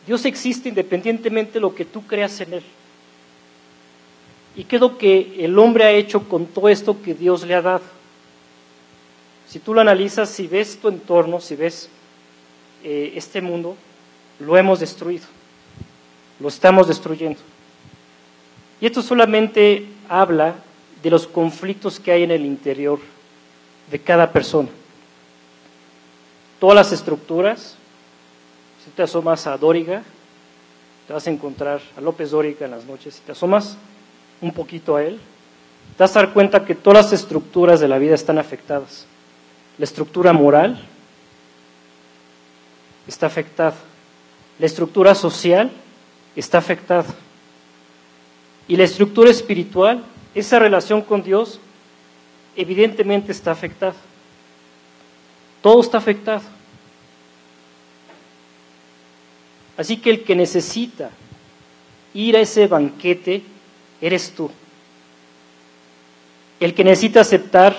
Dios 0.06 0.24
existe 0.24 0.68
independientemente 0.68 1.54
de 1.54 1.60
lo 1.60 1.74
que 1.74 1.84
tú 1.84 2.06
creas 2.06 2.40
en 2.40 2.54
Él. 2.54 2.62
¿Y 4.56 4.64
qué 4.64 4.76
es 4.76 4.82
lo 4.82 4.98
que 4.98 5.44
el 5.44 5.58
hombre 5.58 5.84
ha 5.84 5.92
hecho 5.92 6.28
con 6.28 6.46
todo 6.46 6.68
esto 6.68 7.00
que 7.02 7.14
Dios 7.14 7.46
le 7.46 7.54
ha 7.54 7.62
dado? 7.62 7.82
Si 9.46 9.58
tú 9.58 9.74
lo 9.74 9.80
analizas, 9.80 10.30
si 10.30 10.46
ves 10.46 10.78
tu 10.80 10.88
entorno, 10.88 11.40
si 11.40 11.56
ves 11.56 11.88
eh, 12.82 13.12
este 13.14 13.40
mundo, 13.40 13.76
lo 14.38 14.56
hemos 14.56 14.80
destruido, 14.80 15.26
lo 16.40 16.48
estamos 16.48 16.88
destruyendo. 16.88 17.38
Y 18.80 18.86
esto 18.86 19.02
solamente 19.02 19.86
habla 20.08 20.54
de 21.02 21.10
los 21.10 21.26
conflictos 21.26 22.00
que 22.00 22.12
hay 22.12 22.22
en 22.22 22.30
el 22.30 22.44
interior 22.44 22.98
de 23.90 23.98
cada 23.98 24.32
persona. 24.32 24.68
Todas 26.58 26.76
las 26.76 26.92
estructuras, 26.92 27.76
si 28.84 28.90
te 28.90 29.02
asomas 29.02 29.46
a 29.46 29.56
Dóriga, 29.56 30.02
te 31.06 31.12
vas 31.12 31.26
a 31.26 31.30
encontrar 31.30 31.80
a 31.96 32.00
López 32.00 32.30
Dóriga 32.30 32.66
en 32.66 32.72
las 32.72 32.84
noches, 32.84 33.14
si 33.14 33.20
te 33.20 33.32
asomas 33.32 33.76
un 34.40 34.52
poquito 34.52 34.96
a 34.96 35.02
él, 35.02 35.20
te 35.96 36.02
vas 36.02 36.16
a 36.16 36.20
dar 36.20 36.32
cuenta 36.32 36.64
que 36.64 36.74
todas 36.74 37.04
las 37.04 37.12
estructuras 37.12 37.80
de 37.80 37.88
la 37.88 37.98
vida 37.98 38.14
están 38.14 38.38
afectadas. 38.38 39.06
La 39.76 39.84
estructura 39.84 40.32
moral 40.32 40.86
está 43.06 43.26
afectada. 43.26 43.74
La 44.58 44.66
estructura 44.66 45.14
social 45.14 45.70
está 46.36 46.58
afectada. 46.58 47.06
Y 48.68 48.76
la 48.76 48.84
estructura 48.84 49.30
espiritual, 49.30 50.04
esa 50.34 50.58
relación 50.58 51.02
con 51.02 51.22
Dios, 51.22 51.60
evidentemente 52.56 53.32
está 53.32 53.50
afectada. 53.50 53.94
Todo 55.62 55.80
está 55.80 55.98
afectado. 55.98 56.42
Así 59.76 59.96
que 59.96 60.10
el 60.10 60.24
que 60.24 60.36
necesita 60.36 61.10
ir 62.14 62.36
a 62.36 62.40
ese 62.40 62.66
banquete 62.66 63.42
eres 64.00 64.32
tú. 64.32 64.50
El 66.60 66.74
que 66.74 66.84
necesita 66.84 67.22
aceptar 67.22 67.74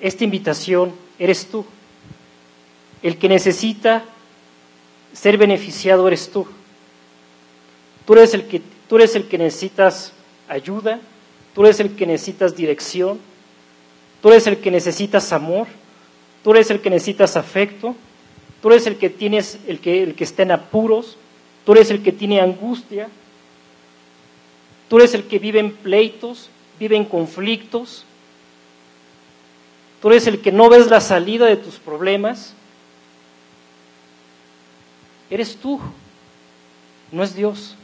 esta 0.00 0.24
invitación 0.24 0.94
eres 1.18 1.46
tú. 1.46 1.64
El 3.02 3.16
que 3.16 3.28
necesita 3.28 4.04
ser 5.12 5.38
beneficiado 5.38 6.06
eres 6.06 6.30
tú. 6.30 6.46
Tú 8.06 8.14
eres 8.14 8.34
el 8.34 8.46
que, 8.46 8.62
tú 8.88 8.96
eres 8.96 9.14
el 9.16 9.26
que 9.28 9.38
necesitas 9.38 10.12
ayuda, 10.48 11.00
tú 11.54 11.64
eres 11.64 11.80
el 11.80 11.96
que 11.96 12.06
necesitas 12.06 12.56
dirección, 12.56 13.18
tú 14.22 14.28
eres 14.28 14.46
el 14.46 14.58
que 14.58 14.70
necesitas 14.70 15.32
amor, 15.32 15.66
tú 16.44 16.52
eres 16.52 16.70
el 16.70 16.80
que 16.80 16.90
necesitas 16.90 17.36
afecto, 17.36 17.96
tú 18.62 18.68
eres 18.70 18.86
el 18.86 18.96
que 18.96 19.10
tienes 19.10 19.58
el 19.66 19.80
que 19.80 20.02
el 20.02 20.14
que 20.14 20.24
está 20.24 20.42
en 20.42 20.52
apuros, 20.52 21.18
tú 21.64 21.72
eres 21.72 21.90
el 21.90 22.02
que 22.02 22.12
tiene 22.12 22.40
angustia, 22.40 23.08
Tú 24.88 24.98
eres 24.98 25.14
el 25.14 25.24
que 25.24 25.38
vive 25.38 25.60
en 25.60 25.72
pleitos, 25.72 26.48
vive 26.78 26.96
en 26.96 27.04
conflictos. 27.04 28.04
Tú 30.00 30.08
eres 30.08 30.26
el 30.26 30.40
que 30.40 30.52
no 30.52 30.68
ves 30.68 30.88
la 30.88 31.00
salida 31.00 31.46
de 31.46 31.56
tus 31.56 31.76
problemas. 31.76 32.54
Eres 35.28 35.56
tú, 35.56 35.80
no 37.10 37.24
es 37.24 37.34
Dios. 37.34 37.74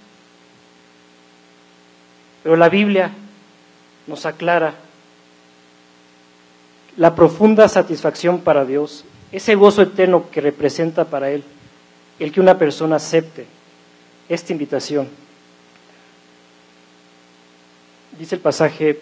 Pero 2.42 2.56
la 2.56 2.68
Biblia 2.68 3.12
nos 4.06 4.26
aclara 4.26 4.74
la 6.96 7.14
profunda 7.14 7.68
satisfacción 7.68 8.40
para 8.40 8.64
Dios, 8.64 9.04
ese 9.30 9.54
gozo 9.54 9.82
eterno 9.82 10.30
que 10.30 10.40
representa 10.40 11.04
para 11.04 11.30
Él 11.30 11.44
el 12.18 12.32
que 12.32 12.40
una 12.40 12.58
persona 12.58 12.96
acepte 12.96 13.46
esta 14.28 14.52
invitación. 14.52 15.08
Dice 18.18 18.34
el 18.34 18.40
pasaje, 18.40 19.00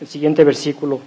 el 0.00 0.06
siguiente 0.08 0.44
versículo. 0.44 1.00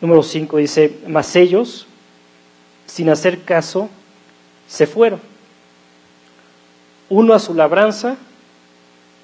Número 0.00 0.22
5 0.22 0.58
dice, 0.58 0.98
mas 1.08 1.34
ellos, 1.34 1.86
sin 2.86 3.08
hacer 3.08 3.42
caso, 3.42 3.88
se 4.68 4.86
fueron. 4.86 5.20
Uno 7.08 7.32
a 7.32 7.38
su 7.38 7.54
labranza 7.54 8.16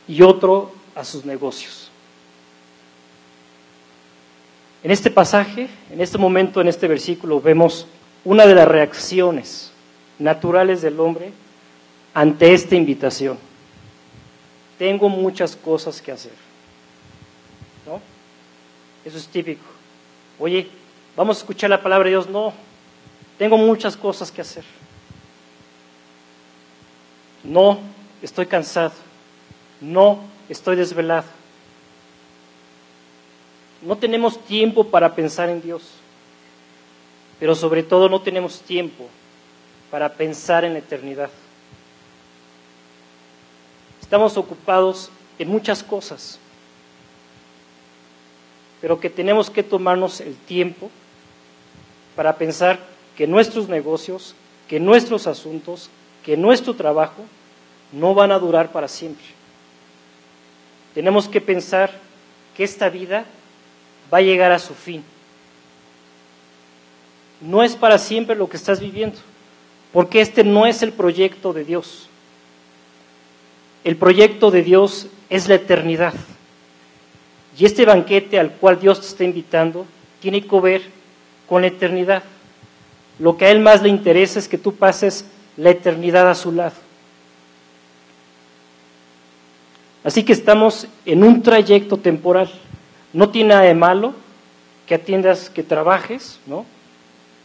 y 0.09 0.22
otro 0.22 0.72
a 0.94 1.04
sus 1.04 1.24
negocios. 1.24 1.90
En 4.83 4.90
este 4.90 5.11
pasaje, 5.11 5.68
en 5.90 6.00
este 6.00 6.18
momento, 6.18 6.61
en 6.61 6.68
este 6.68 6.88
versículo, 6.88 7.40
vemos 7.40 7.87
una 8.24 8.46
de 8.46 8.54
las 8.54 8.68
reacciones 8.68 9.70
naturales 10.18 10.83
del 10.83 10.98
hombre 11.00 11.33
ante 12.12 12.52
esta 12.52 12.74
invitación. 12.74 13.38
Tengo 14.78 15.09
muchas 15.09 15.57
cosas 15.57 16.00
que 16.00 16.12
hacer. 16.12 16.33
¿No? 17.87 18.00
Eso 19.04 19.18
es 19.18 19.26
típico. 19.26 19.64
Oye, 20.38 20.68
vamos 21.16 21.38
a 21.38 21.40
escuchar 21.40 21.70
la 21.70 21.83
palabra 21.83 22.04
de 22.04 22.11
Dios. 22.11 22.28
No, 22.28 22.52
tengo 23.38 23.57
muchas 23.57 23.96
cosas 23.96 24.30
que 24.30 24.40
hacer. 24.40 24.64
No, 27.44 27.78
estoy 28.22 28.46
cansado. 28.46 28.92
No, 29.80 30.20
estoy 30.48 30.76
desvelado. 30.76 31.26
No 33.83 33.96
tenemos 33.96 34.42
tiempo 34.46 34.85
para 34.85 35.14
pensar 35.14 35.50
en 35.50 35.61
Dios. 35.61 35.83
Pero 37.38 37.54
sobre 37.54 37.83
todo 37.83 38.09
no 38.09 38.22
tenemos 38.22 38.61
tiempo 38.61 39.07
para 39.90 40.14
pensar 40.14 40.64
en 40.64 40.72
la 40.72 40.78
eternidad. 40.78 41.30
Estamos 44.00 44.37
ocupados 44.37 45.11
en 45.38 45.48
muchas 45.48 45.83
cosas, 45.83 46.38
pero 48.80 49.00
que 49.00 49.11
tenemos 49.11 49.50
que 49.50 49.62
tomarnos 49.62 50.20
el 50.20 50.37
tiempo 50.37 50.90
para 52.14 52.37
pensar 52.37 52.78
que 53.16 53.26
nuestros 53.26 53.68
negocios, 53.68 54.35
que 54.68 54.78
nuestros 54.78 55.26
asuntos, 55.26 55.90
que 56.25 56.37
nuestro 56.37 56.75
trabajo 56.75 57.23
no 57.93 58.15
van 58.15 58.33
a 58.33 58.39
durar 58.39 58.73
para 58.73 58.89
siempre. 58.89 59.25
Tenemos 60.95 61.29
que 61.29 61.41
pensar 61.41 61.93
que 62.57 62.65
esta 62.65 62.89
vida 62.89 63.25
va 64.13 64.19
a 64.19 64.23
llegar 64.23 64.53
a 64.53 64.59
su 64.59 64.75
fin. 64.75 65.05
No 67.41 67.63
es 67.63 67.77
para 67.77 67.99
siempre 67.99 68.37
lo 68.37 68.49
que 68.49 68.57
estás 68.57 68.81
viviendo, 68.81 69.19
porque 69.93 70.21
este 70.21 70.45
no 70.45 70.67
es 70.67 70.83
el 70.83 70.93
proyecto 70.93 71.53
de 71.53 71.65
Dios. 71.65 72.09
El 73.83 73.97
proyecto 73.97 74.51
de 74.51 74.63
Dios 74.63 75.09
es 75.29 75.49
la 75.49 75.57
eternidad. 75.57 76.15
Y 77.59 77.67
este 77.67 77.85
banquete 77.85 78.39
al 78.39 78.53
cual 78.53 78.81
Dios 78.81 79.01
te 79.01 79.07
está 79.07 79.25
invitando 79.25 79.87
tiene 80.21 80.41
que 80.41 80.61
ver 80.61 80.83
con 81.47 81.61
la 81.63 81.69
eternidad. 81.69 82.23
Lo 83.19 83.37
que 83.37 83.45
a 83.45 83.51
Él 83.51 83.61
más 83.61 83.83
le 83.83 83.91
interesa 83.91 84.39
es 84.39 84.49
que 84.49 84.59
tú 84.59 84.75
pases 84.75 85.27
la 85.57 85.71
eternidad 85.71 86.29
a 86.29 86.35
su 86.35 86.53
lado. 86.53 86.75
Así 90.03 90.23
que 90.23 90.33
estamos 90.35 90.87
en 91.07 91.25
un 91.25 91.43
trayecto 91.43 91.97
temporal. 91.97 92.51
No 93.12 93.31
tiene 93.31 93.51
nada 93.51 93.62
de 93.62 93.75
malo 93.75 94.14
que 94.87 94.95
atiendas, 94.95 95.49
que 95.49 95.62
trabajes, 95.62 96.38
¿no? 96.47 96.67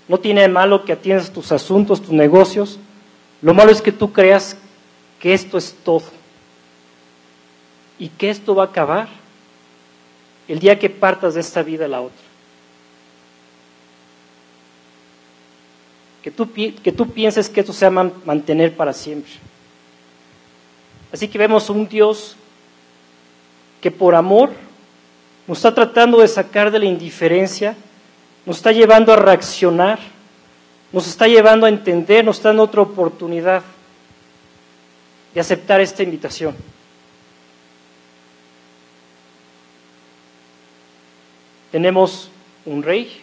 No 0.07 0.17
tiene 0.17 0.41
de 0.41 0.49
malo 0.49 0.83
que 0.83 0.91
atiendas 0.91 1.31
tus 1.31 1.51
asuntos, 1.51 2.01
tus 2.01 2.11
negocios. 2.11 2.79
Lo 3.41 3.53
malo 3.53 3.71
es 3.71 3.81
que 3.81 3.91
tú 3.91 4.11
creas 4.11 4.57
que 5.19 5.33
esto 5.33 5.57
es 5.57 5.75
todo 5.83 6.03
y 7.97 8.09
que 8.09 8.29
esto 8.29 8.55
va 8.55 8.63
a 8.63 8.67
acabar 8.67 9.07
el 10.47 10.59
día 10.59 10.79
que 10.79 10.89
partas 10.89 11.35
de 11.35 11.41
esta 11.41 11.61
vida 11.61 11.85
a 11.85 11.89
la 11.89 12.01
otra. 12.01 12.28
Que 16.23 16.31
tú, 16.31 16.51
que 16.51 16.91
tú 16.91 17.09
pienses 17.11 17.49
que 17.49 17.61
esto 17.61 17.73
se 17.73 17.89
va 17.89 18.01
a 18.01 18.11
mantener 18.25 18.75
para 18.75 18.93
siempre. 18.93 19.31
Así 21.11 21.27
que 21.27 21.37
vemos 21.37 21.69
un 21.69 21.87
Dios 21.87 22.35
que 23.81 23.89
por 23.89 24.15
amor 24.15 24.51
nos 25.47 25.57
está 25.57 25.73
tratando 25.73 26.19
de 26.19 26.27
sacar 26.27 26.69
de 26.69 26.79
la 26.79 26.85
indiferencia, 26.85 27.75
nos 28.45 28.57
está 28.57 28.71
llevando 28.71 29.11
a 29.11 29.15
reaccionar, 29.15 29.99
nos 30.91 31.07
está 31.07 31.27
llevando 31.27 31.65
a 31.65 31.69
entender, 31.69 32.23
nos 32.23 32.37
está 32.37 32.49
dando 32.49 32.63
otra 32.63 32.81
oportunidad 32.81 33.63
de 35.33 35.41
aceptar 35.41 35.81
esta 35.81 36.03
invitación. 36.03 36.55
Tenemos 41.71 42.29
un 42.65 42.83
rey 42.83 43.21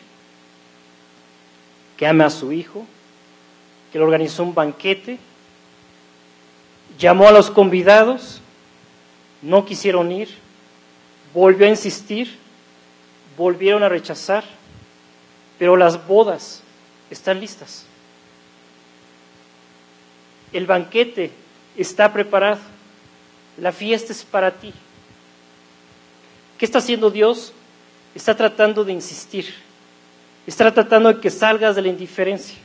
que 1.96 2.06
ama 2.06 2.26
a 2.26 2.30
su 2.30 2.52
hijo, 2.52 2.87
que 3.92 3.98
le 3.98 4.04
organizó 4.04 4.42
un 4.42 4.54
banquete, 4.54 5.18
llamó 6.98 7.28
a 7.28 7.32
los 7.32 7.50
convidados, 7.50 8.40
no 9.42 9.64
quisieron 9.64 10.12
ir, 10.12 10.28
volvió 11.32 11.66
a 11.66 11.70
insistir, 11.70 12.37
volvieron 13.37 13.82
a 13.82 13.88
rechazar, 13.88 14.44
pero 15.59 15.76
las 15.76 16.06
bodas 16.06 16.62
están 17.11 17.40
listas. 17.40 17.87
El 20.52 20.66
banquete 20.66 21.30
está 21.76 22.12
preparado. 22.12 22.61
La 23.59 23.72
fiesta 23.72 24.12
es 24.12 24.22
para 24.24 24.50
ti. 24.52 24.72
¿Qué 26.59 26.64
está 26.64 26.78
haciendo 26.78 27.11
Dios? 27.11 27.52
Está 28.14 28.37
tratando 28.37 28.85
de 28.85 28.92
insistir. 28.92 29.54
Está 30.46 30.72
tratando 30.72 31.12
de 31.12 31.20
que 31.20 31.30
salgas 31.30 31.74
de 31.74 31.82
la 31.82 31.88
indiferencia. 31.88 32.56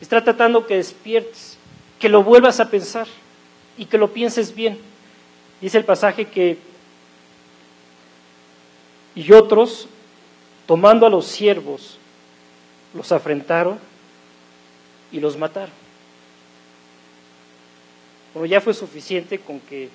Está 0.00 0.22
tratando 0.22 0.66
que 0.66 0.76
despiertes, 0.76 1.58
que 1.98 2.08
lo 2.08 2.22
vuelvas 2.22 2.60
a 2.60 2.70
pensar 2.70 3.06
y 3.76 3.84
que 3.84 3.98
lo 3.98 4.12
pienses 4.12 4.54
bien. 4.54 4.78
Dice 5.60 5.78
el 5.78 5.84
pasaje 5.84 6.24
que 6.26 6.58
y 9.14 9.32
otros, 9.32 9.88
tomando 10.66 11.04
a 11.04 11.10
los 11.10 11.26
siervos, 11.26 11.98
los 12.94 13.10
afrentaron 13.10 13.78
y 15.10 15.18
los 15.18 15.36
mataron. 15.36 15.74
Bueno, 18.32 18.46
ya 18.46 18.60
fue 18.60 18.74
suficiente 18.74 19.40
con 19.40 19.58
que 19.58 19.88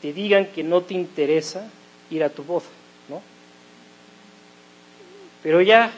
te 0.00 0.12
digan 0.12 0.46
que 0.46 0.62
no 0.62 0.82
te 0.82 0.94
interesa 0.94 1.68
ir 2.10 2.22
a 2.22 2.28
tu 2.28 2.44
boda. 2.44 2.66
Pero 5.42 5.60
ya 5.60 5.90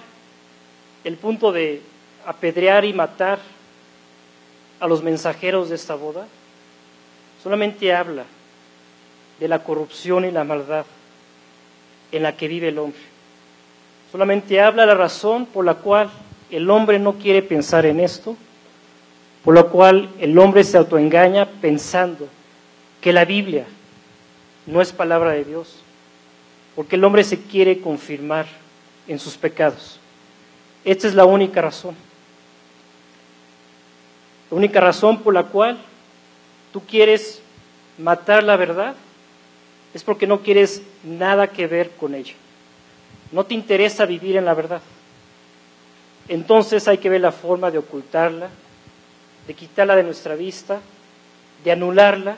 el 1.04 1.16
punto 1.16 1.52
de 1.52 1.82
apedrear 2.26 2.84
y 2.84 2.92
matar 2.92 3.38
a 4.78 4.86
los 4.86 5.02
mensajeros 5.02 5.68
de 5.68 5.76
esta 5.76 5.94
boda 5.94 6.26
solamente 7.42 7.94
habla 7.94 8.24
de 9.38 9.48
la 9.48 9.64
corrupción 9.64 10.24
y 10.24 10.30
la 10.30 10.44
maldad 10.44 10.84
en 12.12 12.22
la 12.22 12.36
que 12.36 12.48
vive 12.48 12.68
el 12.68 12.78
hombre. 12.78 13.00
Solamente 14.12 14.60
habla 14.60 14.86
la 14.86 14.94
razón 14.94 15.46
por 15.46 15.64
la 15.64 15.74
cual 15.74 16.10
el 16.50 16.68
hombre 16.68 16.98
no 16.98 17.14
quiere 17.14 17.42
pensar 17.42 17.86
en 17.86 18.00
esto, 18.00 18.36
por 19.44 19.54
la 19.54 19.64
cual 19.64 20.10
el 20.18 20.36
hombre 20.38 20.64
se 20.64 20.76
autoengaña 20.76 21.46
pensando 21.46 22.28
que 23.00 23.12
la 23.12 23.24
Biblia 23.24 23.64
no 24.66 24.82
es 24.82 24.92
palabra 24.92 25.30
de 25.30 25.44
Dios, 25.44 25.76
porque 26.76 26.96
el 26.96 27.04
hombre 27.04 27.24
se 27.24 27.40
quiere 27.40 27.80
confirmar 27.80 28.46
en 29.06 29.18
sus 29.18 29.36
pecados. 29.36 29.98
Esta 30.84 31.06
es 31.06 31.14
la 31.14 31.24
única 31.24 31.60
razón. 31.60 31.94
La 34.50 34.56
única 34.56 34.80
razón 34.80 35.20
por 35.20 35.34
la 35.34 35.44
cual 35.44 35.78
tú 36.72 36.82
quieres 36.82 37.40
matar 37.98 38.42
la 38.42 38.56
verdad 38.56 38.94
es 39.94 40.02
porque 40.02 40.26
no 40.26 40.40
quieres 40.40 40.82
nada 41.04 41.48
que 41.48 41.66
ver 41.66 41.90
con 41.90 42.14
ella. 42.14 42.34
No 43.32 43.44
te 43.44 43.54
interesa 43.54 44.06
vivir 44.06 44.36
en 44.36 44.44
la 44.44 44.54
verdad. 44.54 44.80
Entonces 46.28 46.86
hay 46.88 46.98
que 46.98 47.08
ver 47.08 47.20
la 47.20 47.32
forma 47.32 47.70
de 47.70 47.78
ocultarla, 47.78 48.50
de 49.46 49.54
quitarla 49.54 49.96
de 49.96 50.04
nuestra 50.04 50.34
vista, 50.34 50.80
de 51.64 51.72
anularla. 51.72 52.36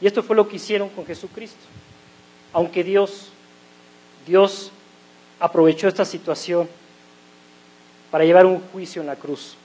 Y 0.00 0.06
esto 0.06 0.22
fue 0.22 0.36
lo 0.36 0.48
que 0.48 0.56
hicieron 0.56 0.88
con 0.90 1.06
Jesucristo. 1.06 1.64
Aunque 2.52 2.84
Dios, 2.84 3.30
Dios 4.26 4.70
aprovechó 5.42 5.88
esta 5.88 6.04
situación 6.04 6.68
para 8.12 8.24
llevar 8.24 8.46
un 8.46 8.60
juicio 8.72 9.02
en 9.02 9.08
la 9.08 9.16
cruz. 9.16 9.56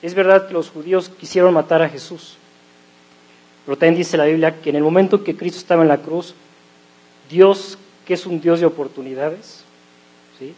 Es 0.00 0.14
verdad 0.14 0.48
que 0.48 0.54
los 0.54 0.70
judíos 0.70 1.10
quisieron 1.10 1.52
matar 1.52 1.82
a 1.82 1.90
Jesús, 1.90 2.38
pero 3.66 3.76
también 3.76 3.98
dice 3.98 4.16
la 4.16 4.24
Biblia 4.24 4.62
que 4.62 4.70
en 4.70 4.76
el 4.76 4.82
momento 4.82 5.22
que 5.22 5.36
Cristo 5.36 5.58
estaba 5.58 5.82
en 5.82 5.88
la 5.88 5.98
cruz, 5.98 6.34
Dios, 7.28 7.76
que 8.06 8.14
es 8.14 8.24
un 8.24 8.40
Dios 8.40 8.60
de 8.60 8.66
oportunidades, 8.66 9.62
¿sí? 10.38 10.54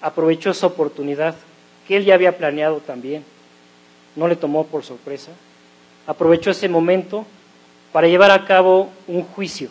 aprovechó 0.00 0.50
esa 0.50 0.66
oportunidad 0.66 1.34
que 1.86 1.98
él 1.98 2.06
ya 2.06 2.14
había 2.14 2.38
planeado 2.38 2.78
también, 2.78 3.24
no 4.16 4.26
le 4.26 4.36
tomó 4.36 4.64
por 4.64 4.84
sorpresa, 4.84 5.32
aprovechó 6.06 6.50
ese 6.50 6.70
momento 6.70 7.26
para 7.92 8.08
llevar 8.08 8.30
a 8.30 8.46
cabo 8.46 8.88
un 9.06 9.22
juicio. 9.22 9.68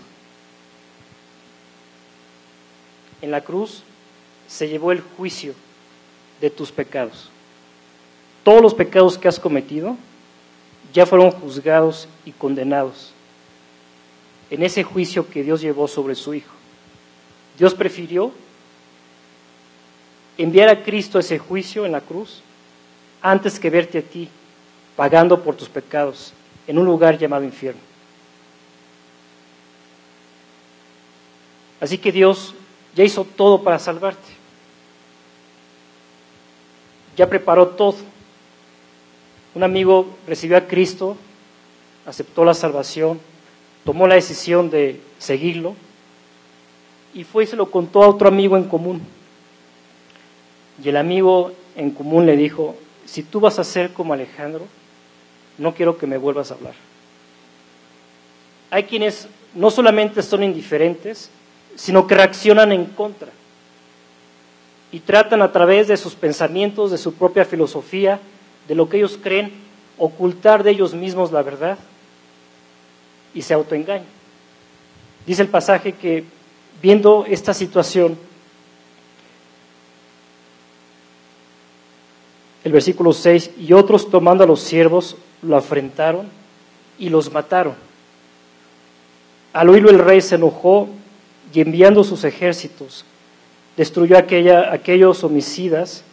En 3.23 3.31
la 3.31 3.39
cruz 3.39 3.83
se 4.49 4.67
llevó 4.67 4.91
el 4.91 4.99
juicio 4.99 5.53
de 6.41 6.49
tus 6.49 6.73
pecados. 6.73 7.29
Todos 8.43 8.61
los 8.61 8.73
pecados 8.73 9.17
que 9.17 9.29
has 9.29 9.39
cometido 9.39 9.95
ya 10.93 11.05
fueron 11.05 11.31
juzgados 11.31 12.09
y 12.25 12.33
condenados 12.33 13.13
en 14.49 14.61
ese 14.61 14.83
juicio 14.83 15.29
que 15.29 15.41
Dios 15.41 15.61
llevó 15.61 15.87
sobre 15.87 16.15
su 16.15 16.33
Hijo. 16.33 16.51
Dios 17.57 17.73
prefirió 17.73 18.33
enviar 20.37 20.67
a 20.67 20.83
Cristo 20.83 21.17
ese 21.17 21.39
juicio 21.39 21.85
en 21.85 21.93
la 21.93 22.01
cruz 22.01 22.41
antes 23.21 23.57
que 23.57 23.69
verte 23.69 23.99
a 23.99 24.01
ti 24.01 24.27
pagando 24.97 25.41
por 25.41 25.55
tus 25.55 25.69
pecados 25.69 26.33
en 26.67 26.77
un 26.77 26.85
lugar 26.85 27.17
llamado 27.17 27.45
infierno. 27.45 27.79
Así 31.79 31.97
que 31.97 32.11
Dios 32.11 32.53
ya 32.95 33.03
hizo 33.03 33.23
todo 33.23 33.63
para 33.63 33.79
salvarte. 33.79 34.29
Ya 37.15 37.29
preparó 37.29 37.67
todo 37.67 38.13
un 39.55 39.63
amigo 39.63 40.07
recibió 40.25 40.57
a 40.57 40.61
Cristo, 40.61 41.15
aceptó 42.05 42.43
la 42.43 42.55
salvación, 42.55 43.19
tomó 43.85 44.07
la 44.07 44.15
decisión 44.15 44.71
de 44.71 44.99
seguirlo 45.19 45.75
y 47.13 47.23
fue 47.23 47.43
y 47.43 47.47
se 47.47 47.55
lo 47.55 47.69
contó 47.69 48.03
a 48.03 48.07
otro 48.07 48.27
amigo 48.27 48.57
en 48.57 48.63
común. 48.63 49.01
Y 50.83 50.89
el 50.89 50.97
amigo 50.97 51.51
en 51.75 51.91
común 51.91 52.25
le 52.25 52.35
dijo, 52.35 52.75
si 53.05 53.21
tú 53.21 53.39
vas 53.39 53.59
a 53.59 53.63
ser 53.63 53.93
como 53.93 54.13
Alejandro, 54.13 54.65
no 55.59 55.75
quiero 55.75 55.99
que 55.99 56.07
me 56.07 56.17
vuelvas 56.17 56.49
a 56.49 56.55
hablar. 56.55 56.73
Hay 58.71 58.85
quienes 58.85 59.27
no 59.53 59.69
solamente 59.69 60.23
son 60.23 60.41
indiferentes, 60.41 61.29
sino 61.75 62.07
que 62.07 62.15
reaccionan 62.15 62.71
en 62.71 62.85
contra 62.85 63.29
y 64.91 64.99
tratan 64.99 65.41
a 65.41 65.51
través 65.51 65.87
de 65.87 65.97
sus 65.97 66.13
pensamientos, 66.13 66.91
de 66.91 66.97
su 66.97 67.13
propia 67.15 67.45
filosofía, 67.45 68.19
de 68.67 68.75
lo 68.75 68.87
que 68.89 68.97
ellos 68.97 69.19
creen, 69.21 69.51
ocultar 69.97 70.63
de 70.63 70.71
ellos 70.71 70.93
mismos 70.93 71.31
la 71.31 71.41
verdad 71.41 71.77
y 73.33 73.41
se 73.41 73.53
autoengañan. 73.53 74.05
Dice 75.25 75.41
el 75.41 75.47
pasaje 75.47 75.93
que 75.93 76.25
viendo 76.81 77.25
esta 77.27 77.53
situación, 77.53 78.17
el 82.63 82.71
versículo 82.71 83.13
6, 83.13 83.51
y 83.57 83.73
otros 83.73 84.09
tomando 84.09 84.43
a 84.43 84.47
los 84.47 84.61
siervos 84.61 85.17
lo 85.41 85.57
afrentaron 85.57 86.27
y 86.99 87.09
los 87.09 87.31
mataron. 87.31 87.75
Al 89.53 89.69
oírlo 89.69 89.89
el 89.89 89.99
rey 89.99 90.21
se 90.21 90.35
enojó 90.35 90.87
y 91.53 91.61
enviando 91.61 92.03
sus 92.03 92.23
ejércitos, 92.23 93.05
destruyó 93.77 94.17
aquella, 94.17 94.73
aquellos 94.73 95.23
homicidas 95.23 96.03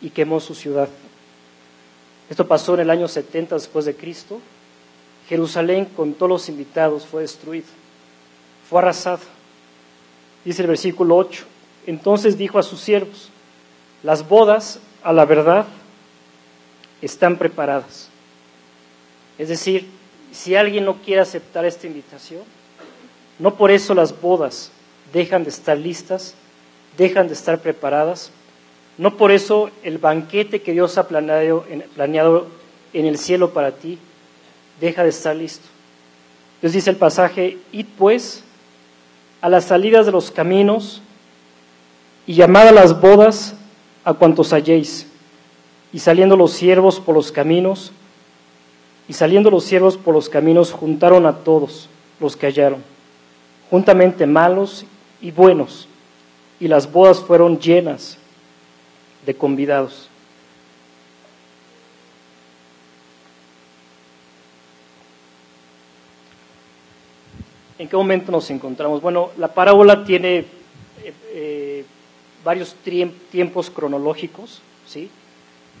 y 0.00 0.10
quemó 0.10 0.40
su 0.40 0.54
ciudad. 0.54 0.88
Esto 2.30 2.46
pasó 2.46 2.74
en 2.74 2.80
el 2.80 2.90
año 2.90 3.06
70 3.06 3.54
después 3.54 3.84
de 3.84 3.94
Cristo. 3.94 4.40
Jerusalén 5.28 5.84
con 5.84 6.14
todos 6.14 6.30
los 6.30 6.48
invitados 6.48 7.06
fue 7.06 7.22
destruido, 7.22 7.66
fue 8.68 8.80
arrasado. 8.80 9.20
Dice 10.44 10.62
el 10.62 10.68
versículo 10.68 11.16
8. 11.16 11.44
Entonces 11.86 12.38
dijo 12.38 12.58
a 12.58 12.62
sus 12.62 12.80
siervos, 12.80 13.28
las 14.02 14.26
bodas 14.26 14.80
a 15.02 15.12
la 15.12 15.26
verdad 15.26 15.66
están 17.02 17.36
preparadas. 17.36 18.08
Es 19.36 19.48
decir, 19.48 19.86
si 20.32 20.54
alguien 20.54 20.84
no 20.84 20.96
quiere 20.96 21.20
aceptar 21.20 21.64
esta 21.64 21.86
invitación, 21.86 22.42
no 23.38 23.54
por 23.54 23.70
eso 23.70 23.94
las 23.94 24.18
bodas 24.18 24.72
dejan 25.12 25.44
de 25.44 25.50
estar 25.50 25.76
listas, 25.76 26.34
dejan 26.96 27.28
de 27.28 27.34
estar 27.34 27.60
preparadas, 27.60 28.30
no 28.98 29.16
por 29.16 29.30
eso 29.30 29.70
el 29.84 29.98
banquete 29.98 30.60
que 30.60 30.72
Dios 30.72 30.98
ha 30.98 31.06
planeado, 31.06 31.64
en 32.92 33.04
el 33.06 33.18
cielo 33.18 33.52
para 33.52 33.72
ti 33.72 33.98
deja 34.80 35.04
de 35.04 35.10
estar 35.10 35.36
listo. 35.36 35.66
Dios 36.60 36.72
dice 36.72 36.90
el 36.90 36.96
pasaje, 36.96 37.58
id 37.70 37.86
pues 37.96 38.42
a 39.40 39.48
las 39.48 39.66
salidas 39.66 40.06
de 40.06 40.12
los 40.12 40.32
caminos 40.32 41.00
y 42.26 42.34
llamad 42.34 42.68
a 42.68 42.72
las 42.72 43.00
bodas 43.00 43.54
a 44.04 44.14
cuantos 44.14 44.52
halléis. 44.52 45.06
Y 45.92 46.00
saliendo 46.00 46.36
los 46.36 46.52
siervos 46.52 46.98
por 46.98 47.14
los 47.14 47.30
caminos, 47.30 47.92
y 49.08 49.14
saliendo 49.14 49.50
los 49.50 49.64
siervos 49.64 49.96
por 49.96 50.14
los 50.14 50.28
caminos, 50.28 50.72
juntaron 50.72 51.24
a 51.24 51.36
todos 51.38 51.88
los 52.20 52.36
que 52.36 52.46
hallaron, 52.46 52.82
juntamente 53.70 54.26
malos 54.26 54.84
y 55.20 55.30
buenos, 55.30 55.88
y 56.60 56.68
las 56.68 56.90
bodas 56.90 57.20
fueron 57.20 57.58
llenas 57.58 58.18
de 59.26 59.34
convidados. 59.34 60.08
¿En 67.78 67.88
qué 67.88 67.96
momento 67.96 68.32
nos 68.32 68.50
encontramos? 68.50 69.00
Bueno, 69.00 69.30
la 69.38 69.54
parábola 69.54 70.04
tiene 70.04 70.38
eh, 70.38 71.14
eh, 71.32 71.84
varios 72.44 72.74
tiempos 73.30 73.70
cronológicos, 73.70 74.60
¿sí? 74.84 75.08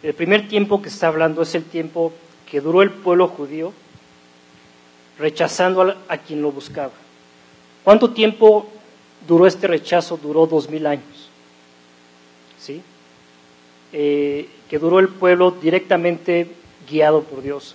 El 0.02 0.14
primer 0.14 0.46
tiempo 0.46 0.80
que 0.80 0.90
está 0.90 1.08
hablando 1.08 1.42
es 1.42 1.56
el 1.56 1.64
tiempo 1.64 2.12
que 2.48 2.60
duró 2.60 2.82
el 2.82 2.90
pueblo 2.90 3.26
judío 3.26 3.72
rechazando 5.18 5.96
a 6.08 6.18
quien 6.18 6.40
lo 6.40 6.52
buscaba. 6.52 6.92
¿Cuánto 7.82 8.10
tiempo 8.10 8.68
duró 9.26 9.46
este 9.46 9.66
rechazo? 9.66 10.16
Duró 10.16 10.46
dos 10.46 10.68
mil 10.68 10.86
años. 10.86 11.30
¿Sí? 12.58 12.82
Eh, 13.92 14.48
que 14.68 14.78
duró 14.78 14.98
el 14.98 15.08
pueblo 15.08 15.50
directamente 15.50 16.50
guiado 16.90 17.22
por 17.22 17.42
Dios. 17.42 17.74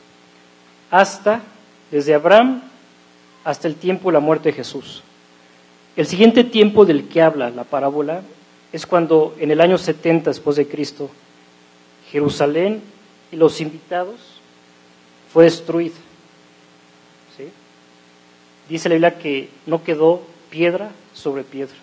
Hasta, 0.92 1.42
desde 1.92 2.14
Abraham 2.14 2.62
hasta 3.44 3.68
el 3.68 3.76
tiempo 3.76 4.10
de 4.10 4.14
la 4.14 4.20
muerte 4.20 4.50
de 4.50 4.54
Jesús. 4.54 5.04
El 5.96 6.08
siguiente 6.08 6.44
tiempo 6.44 6.86
del 6.86 7.08
que 7.08 7.22
habla 7.22 7.50
la 7.50 7.64
parábola 7.64 8.22
es 8.72 8.86
cuando 8.86 9.36
en 9.40 9.52
el 9.52 9.62
año 9.62 9.78
70 9.78 10.30
después 10.30 10.56
de 10.56 10.68
Cristo, 10.68 11.10
Jerusalén 12.12 12.82
y 13.32 13.36
los 13.36 13.60
invitados 13.62 14.16
fue 15.32 15.46
destruida. 15.46 15.96
Dice 18.70 18.88
la 18.88 18.96
Biblia 18.96 19.20
que 19.20 19.50
no 19.66 19.84
quedó 19.84 20.22
piedra 20.50 20.92
sobre 21.14 21.44
piedra. 21.44 21.76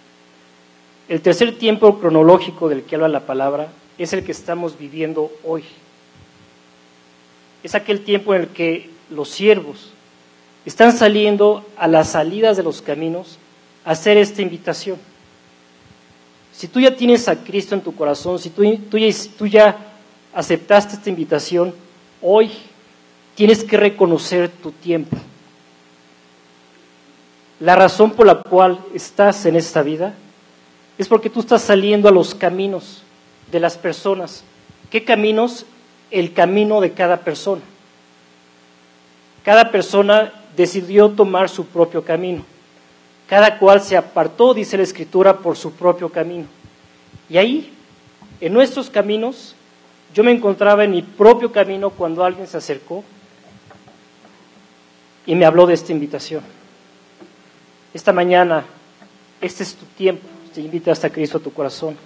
El 1.08 1.20
tercer 1.20 1.58
tiempo 1.58 1.98
cronológico 1.98 2.68
del 2.68 2.82
que 2.82 2.94
habla 2.94 3.08
la 3.08 3.26
palabra 3.26 3.68
es 3.98 4.12
el 4.12 4.24
que 4.24 4.32
estamos 4.32 4.78
viviendo 4.78 5.30
hoy. 5.44 5.64
Es 7.62 7.74
aquel 7.74 8.02
tiempo 8.02 8.34
en 8.34 8.42
el 8.42 8.48
que 8.48 8.88
los 9.10 9.28
siervos 9.28 9.90
están 10.64 10.96
saliendo 10.96 11.64
a 11.76 11.88
las 11.88 12.10
salidas 12.10 12.56
de 12.56 12.62
los 12.62 12.80
caminos 12.80 13.38
a 13.84 13.90
hacer 13.92 14.16
esta 14.16 14.42
invitación. 14.42 14.98
Si 16.52 16.68
tú 16.68 16.80
ya 16.80 16.94
tienes 16.94 17.26
a 17.28 17.42
Cristo 17.42 17.74
en 17.74 17.80
tu 17.80 17.94
corazón, 17.94 18.38
si 18.38 18.50
tú, 18.50 18.62
tú 19.38 19.46
ya 19.46 19.78
aceptaste 20.32 20.94
esta 20.94 21.10
invitación, 21.10 21.74
hoy 22.22 22.50
tienes 23.34 23.64
que 23.64 23.76
reconocer 23.76 24.48
tu 24.48 24.70
tiempo. 24.70 25.16
La 27.60 27.76
razón 27.76 28.12
por 28.12 28.26
la 28.26 28.36
cual 28.36 28.80
estás 28.94 29.44
en 29.44 29.54
esta 29.54 29.82
vida 29.82 30.14
es 30.96 31.08
porque 31.08 31.28
tú 31.28 31.40
estás 31.40 31.60
saliendo 31.62 32.08
a 32.08 32.12
los 32.12 32.34
caminos 32.34 33.02
de 33.52 33.60
las 33.60 33.76
personas. 33.76 34.44
¿Qué 34.90 35.04
caminos? 35.04 35.66
El 36.10 36.32
camino 36.32 36.80
de 36.80 36.92
cada 36.92 37.18
persona. 37.18 37.60
Cada 39.44 39.70
persona 39.70 40.32
decidió 40.56 41.10
tomar 41.10 41.50
su 41.50 41.66
propio 41.66 42.02
camino. 42.02 42.44
Cada 43.28 43.58
cual 43.58 43.82
se 43.82 43.96
apartó, 43.96 44.54
dice 44.54 44.76
la 44.76 44.82
Escritura, 44.82 45.38
por 45.38 45.56
su 45.56 45.72
propio 45.72 46.08
camino. 46.08 46.46
Y 47.28 47.36
ahí, 47.36 47.72
en 48.40 48.52
nuestros 48.52 48.90
caminos, 48.90 49.54
yo 50.14 50.24
me 50.24 50.32
encontraba 50.32 50.84
en 50.84 50.90
mi 50.92 51.02
propio 51.02 51.52
camino 51.52 51.90
cuando 51.90 52.24
alguien 52.24 52.46
se 52.46 52.56
acercó 52.56 53.04
y 55.26 55.34
me 55.34 55.44
habló 55.44 55.66
de 55.66 55.74
esta 55.74 55.92
invitación. 55.92 56.59
Esta 57.92 58.12
mañana, 58.12 58.64
este 59.40 59.64
es 59.64 59.74
tu 59.74 59.84
tiempo, 59.84 60.22
te 60.54 60.60
invita 60.60 60.92
hasta 60.92 61.10
Cristo 61.10 61.38
a 61.38 61.40
tu 61.40 61.52
corazón. 61.52 61.96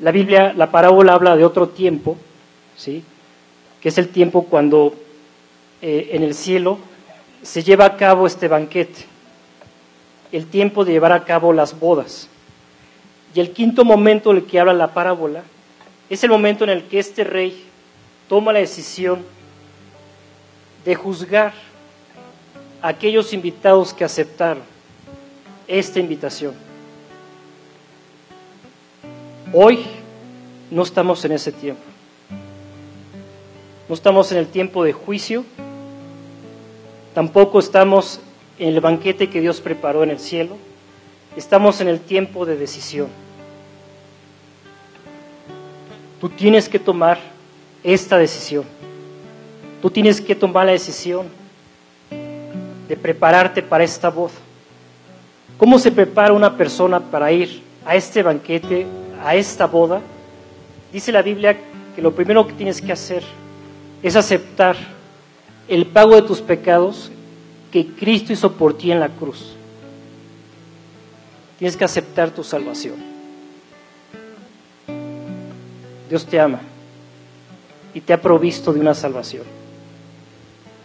La 0.00 0.10
Biblia, 0.10 0.52
la 0.56 0.72
parábola 0.72 1.12
habla 1.12 1.36
de 1.36 1.44
otro 1.44 1.68
tiempo, 1.68 2.16
¿sí? 2.76 3.04
que 3.80 3.90
es 3.90 3.98
el 3.98 4.08
tiempo 4.08 4.46
cuando 4.46 4.92
eh, 5.82 6.10
en 6.14 6.24
el 6.24 6.34
cielo 6.34 6.78
se 7.42 7.62
lleva 7.62 7.84
a 7.84 7.96
cabo 7.96 8.26
este 8.26 8.48
banquete, 8.48 9.04
el 10.32 10.46
tiempo 10.46 10.84
de 10.84 10.92
llevar 10.92 11.12
a 11.12 11.24
cabo 11.24 11.52
las 11.52 11.78
bodas. 11.78 12.28
Y 13.32 13.38
el 13.38 13.52
quinto 13.52 13.84
momento 13.84 14.32
del 14.32 14.46
que 14.46 14.58
habla 14.58 14.72
la 14.72 14.92
parábola 14.94 15.44
es 16.08 16.24
el 16.24 16.30
momento 16.30 16.64
en 16.64 16.70
el 16.70 16.88
que 16.88 16.98
este 16.98 17.22
rey 17.22 17.66
toma 18.28 18.52
la 18.52 18.58
decisión 18.58 19.24
de 20.84 20.96
juzgar 20.96 21.52
a 22.82 22.88
aquellos 22.88 23.32
invitados 23.32 23.94
que 23.94 24.02
aceptaron 24.02 24.79
esta 25.70 26.00
invitación. 26.00 26.52
Hoy 29.52 29.86
no 30.70 30.82
estamos 30.82 31.24
en 31.24 31.32
ese 31.32 31.52
tiempo. 31.52 31.82
No 33.88 33.94
estamos 33.94 34.32
en 34.32 34.38
el 34.38 34.48
tiempo 34.48 34.82
de 34.82 34.92
juicio. 34.92 35.44
Tampoco 37.14 37.60
estamos 37.60 38.20
en 38.58 38.68
el 38.68 38.80
banquete 38.80 39.30
que 39.30 39.40
Dios 39.40 39.60
preparó 39.60 40.02
en 40.02 40.10
el 40.10 40.18
cielo. 40.18 40.56
Estamos 41.36 41.80
en 41.80 41.86
el 41.86 42.00
tiempo 42.00 42.44
de 42.44 42.56
decisión. 42.56 43.08
Tú 46.20 46.28
tienes 46.30 46.68
que 46.68 46.80
tomar 46.80 47.18
esta 47.84 48.18
decisión. 48.18 48.64
Tú 49.80 49.88
tienes 49.90 50.20
que 50.20 50.34
tomar 50.34 50.66
la 50.66 50.72
decisión 50.72 51.28
de 52.88 52.96
prepararte 52.96 53.62
para 53.62 53.84
esta 53.84 54.10
voz 54.10 54.32
¿Cómo 55.60 55.78
se 55.78 55.92
prepara 55.92 56.32
una 56.32 56.56
persona 56.56 57.00
para 57.00 57.30
ir 57.30 57.62
a 57.84 57.94
este 57.94 58.22
banquete, 58.22 58.86
a 59.22 59.36
esta 59.36 59.66
boda? 59.66 60.00
Dice 60.90 61.12
la 61.12 61.20
Biblia 61.20 61.54
que 61.94 62.00
lo 62.00 62.14
primero 62.14 62.46
que 62.46 62.54
tienes 62.54 62.80
que 62.80 62.90
hacer 62.90 63.22
es 64.02 64.16
aceptar 64.16 64.74
el 65.68 65.84
pago 65.84 66.14
de 66.16 66.22
tus 66.22 66.40
pecados 66.40 67.12
que 67.70 67.88
Cristo 67.88 68.32
hizo 68.32 68.52
por 68.52 68.78
ti 68.78 68.90
en 68.90 69.00
la 69.00 69.10
cruz. 69.10 69.54
Tienes 71.58 71.76
que 71.76 71.84
aceptar 71.84 72.30
tu 72.30 72.42
salvación. 72.42 72.94
Dios 76.08 76.24
te 76.24 76.40
ama 76.40 76.60
y 77.92 78.00
te 78.00 78.14
ha 78.14 78.22
provisto 78.22 78.72
de 78.72 78.80
una 78.80 78.94
salvación. 78.94 79.44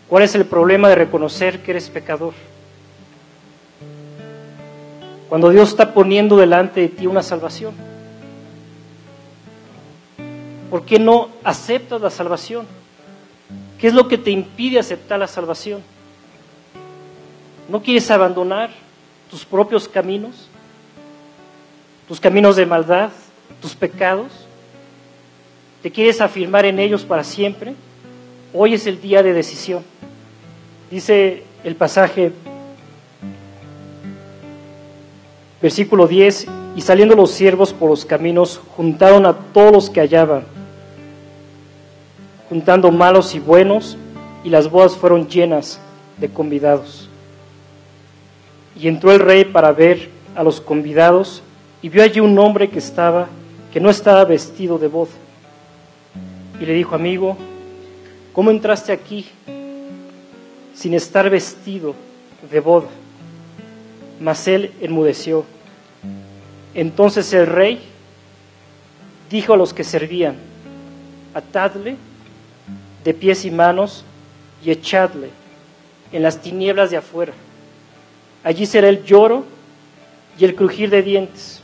¿Cuál 0.09 0.23
es 0.23 0.35
el 0.35 0.43
problema 0.43 0.89
de 0.89 0.95
reconocer 0.95 1.63
que 1.63 1.71
eres 1.71 1.89
pecador? 1.89 2.33
Cuando 5.35 5.49
Dios 5.49 5.67
está 5.67 5.93
poniendo 5.93 6.37
delante 6.37 6.79
de 6.79 6.87
ti 6.87 7.07
una 7.07 7.21
salvación. 7.21 7.73
¿Por 10.69 10.85
qué 10.85 10.97
no 10.97 11.27
aceptas 11.43 11.99
la 11.99 12.09
salvación? 12.09 12.65
¿Qué 13.77 13.87
es 13.87 13.93
lo 13.93 14.07
que 14.07 14.17
te 14.17 14.31
impide 14.31 14.79
aceptar 14.79 15.19
la 15.19 15.27
salvación? 15.27 15.81
¿No 17.67 17.81
quieres 17.81 18.09
abandonar 18.11 18.69
tus 19.29 19.43
propios 19.43 19.89
caminos? 19.89 20.47
¿Tus 22.07 22.21
caminos 22.21 22.55
de 22.55 22.65
maldad? 22.65 23.09
¿Tus 23.61 23.75
pecados? 23.75 24.31
¿Te 25.81 25.91
quieres 25.91 26.21
afirmar 26.21 26.63
en 26.63 26.79
ellos 26.79 27.03
para 27.03 27.25
siempre? 27.25 27.75
Hoy 28.53 28.75
es 28.75 28.87
el 28.87 29.01
día 29.01 29.21
de 29.21 29.33
decisión. 29.33 29.83
Dice 30.89 31.43
el 31.65 31.75
pasaje 31.75 32.31
Versículo 35.65 36.07
10, 36.07 36.45
y 36.75 36.81
saliendo 36.81 37.15
los 37.15 37.31
siervos 37.31 37.73
por 37.73 37.89
los 37.89 38.05
caminos, 38.05 38.61
juntaron 38.77 39.25
a 39.25 39.33
todos 39.33 39.71
los 39.71 39.89
que 39.89 39.99
hallaban, 39.99 40.43
juntando 42.49 42.91
malos 42.91 43.33
y 43.33 43.39
buenos, 43.39 43.97
y 44.43 44.49
las 44.49 44.69
bodas 44.69 44.95
fueron 44.95 45.27
llenas 45.27 45.79
de 46.19 46.29
convidados. 46.29 47.09
Y 48.79 48.87
entró 48.87 49.11
el 49.11 49.19
rey 49.19 49.43
para 49.43 49.71
ver 49.71 50.11
a 50.35 50.43
los 50.43 50.61
convidados, 50.61 51.41
y 51.81 51.89
vio 51.89 52.03
allí 52.03 52.19
un 52.19 52.37
hombre 52.37 52.69
que 52.69 52.77
estaba, 52.77 53.27
que 53.73 53.79
no 53.79 53.89
estaba 53.89 54.23
vestido 54.23 54.77
de 54.77 54.87
boda. 54.87 55.13
Y 56.61 56.65
le 56.67 56.73
dijo, 56.73 56.93
amigo, 56.93 57.37
¿cómo 58.33 58.51
entraste 58.51 58.91
aquí 58.91 59.25
sin 60.75 60.93
estar 60.93 61.27
vestido 61.27 61.95
de 62.51 62.59
boda? 62.59 62.89
Mas 64.19 64.47
él 64.47 64.71
enmudeció. 64.79 65.54
Entonces 66.75 67.31
el 67.31 67.47
rey 67.47 67.79
dijo 69.29 69.53
a 69.53 69.57
los 69.57 69.73
que 69.73 69.85
servían, 69.85 70.35
atadle 71.33 71.95
de 73.03 73.13
pies 73.13 73.45
y 73.45 73.51
manos 73.51 74.03
y 74.63 74.71
echadle 74.71 75.29
en 76.11 76.21
las 76.21 76.41
tinieblas 76.41 76.91
de 76.91 76.97
afuera. 76.97 77.33
Allí 78.43 78.65
será 78.65 78.89
el 78.89 79.05
lloro 79.05 79.45
y 80.37 80.43
el 80.43 80.53
crujir 80.53 80.89
de 80.89 81.01
dientes. 81.01 81.61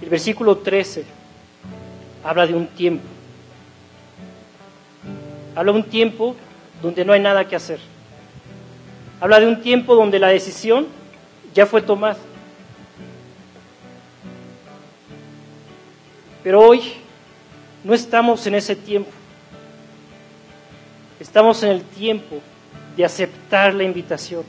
El 0.00 0.08
versículo 0.08 0.56
13 0.56 1.04
habla 2.24 2.46
de 2.46 2.54
un 2.54 2.66
tiempo. 2.68 3.04
Habla 5.54 5.72
de 5.72 5.78
un 5.78 5.84
tiempo 5.84 6.36
donde 6.82 7.04
no 7.04 7.12
hay 7.12 7.20
nada 7.20 7.46
que 7.46 7.54
hacer. 7.54 7.80
Habla 9.20 9.40
de 9.40 9.46
un 9.46 9.60
tiempo 9.60 9.94
donde 9.94 10.18
la 10.18 10.28
decisión 10.28 10.86
ya 11.52 11.66
fue 11.66 11.82
tomada. 11.82 12.16
Pero 16.42 16.60
hoy 16.60 16.94
no 17.84 17.94
estamos 17.94 18.46
en 18.46 18.54
ese 18.54 18.76
tiempo. 18.76 19.10
Estamos 21.18 21.62
en 21.62 21.70
el 21.70 21.82
tiempo 21.82 22.40
de 22.96 23.04
aceptar 23.04 23.74
la 23.74 23.84
invitación. 23.84 24.44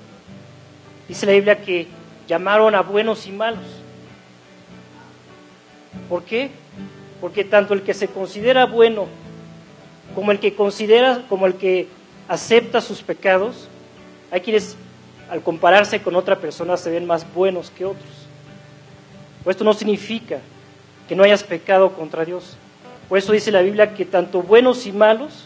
Dice 1.07 1.25
la 1.25 1.33
Biblia 1.33 1.61
que 1.61 1.87
llamaron 2.27 2.75
a 2.75 2.81
buenos 2.81 3.27
y 3.27 3.31
malos. 3.31 3.65
¿Por 6.07 6.23
qué? 6.23 6.51
Porque 7.19 7.43
tanto 7.43 7.73
el 7.73 7.81
que 7.81 7.93
se 7.93 8.07
considera 8.07 8.65
bueno 8.65 9.07
como 10.15 10.31
el 10.31 10.39
que 10.39 10.55
considera, 10.55 11.25
como 11.29 11.45
el 11.45 11.55
que 11.55 11.87
acepta 12.27 12.81
sus 12.81 13.01
pecados. 13.01 13.67
Hay 14.31 14.41
quienes 14.41 14.77
al 15.29 15.41
compararse 15.41 16.01
con 16.01 16.15
otra 16.15 16.37
persona 16.37 16.77
se 16.77 16.89
ven 16.89 17.05
más 17.05 17.25
buenos 17.33 17.69
que 17.69 17.85
otros. 17.85 18.09
Esto 19.45 19.63
no 19.63 19.73
significa 19.73 20.39
que 21.11 21.15
no 21.17 21.25
hayas 21.25 21.43
pecado 21.43 21.91
contra 21.91 22.23
Dios. 22.23 22.55
Por 23.09 23.17
eso 23.17 23.33
dice 23.33 23.51
la 23.51 23.61
Biblia 23.61 23.93
que 23.93 24.05
tanto 24.05 24.41
buenos 24.41 24.85
y 24.85 24.93
malos 24.93 25.45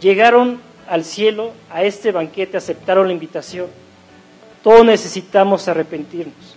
llegaron 0.00 0.60
al 0.88 1.04
cielo, 1.04 1.52
a 1.70 1.84
este 1.84 2.10
banquete, 2.10 2.56
aceptaron 2.56 3.06
la 3.06 3.12
invitación. 3.12 3.68
Todos 4.60 4.84
necesitamos 4.84 5.68
arrepentirnos. 5.68 6.56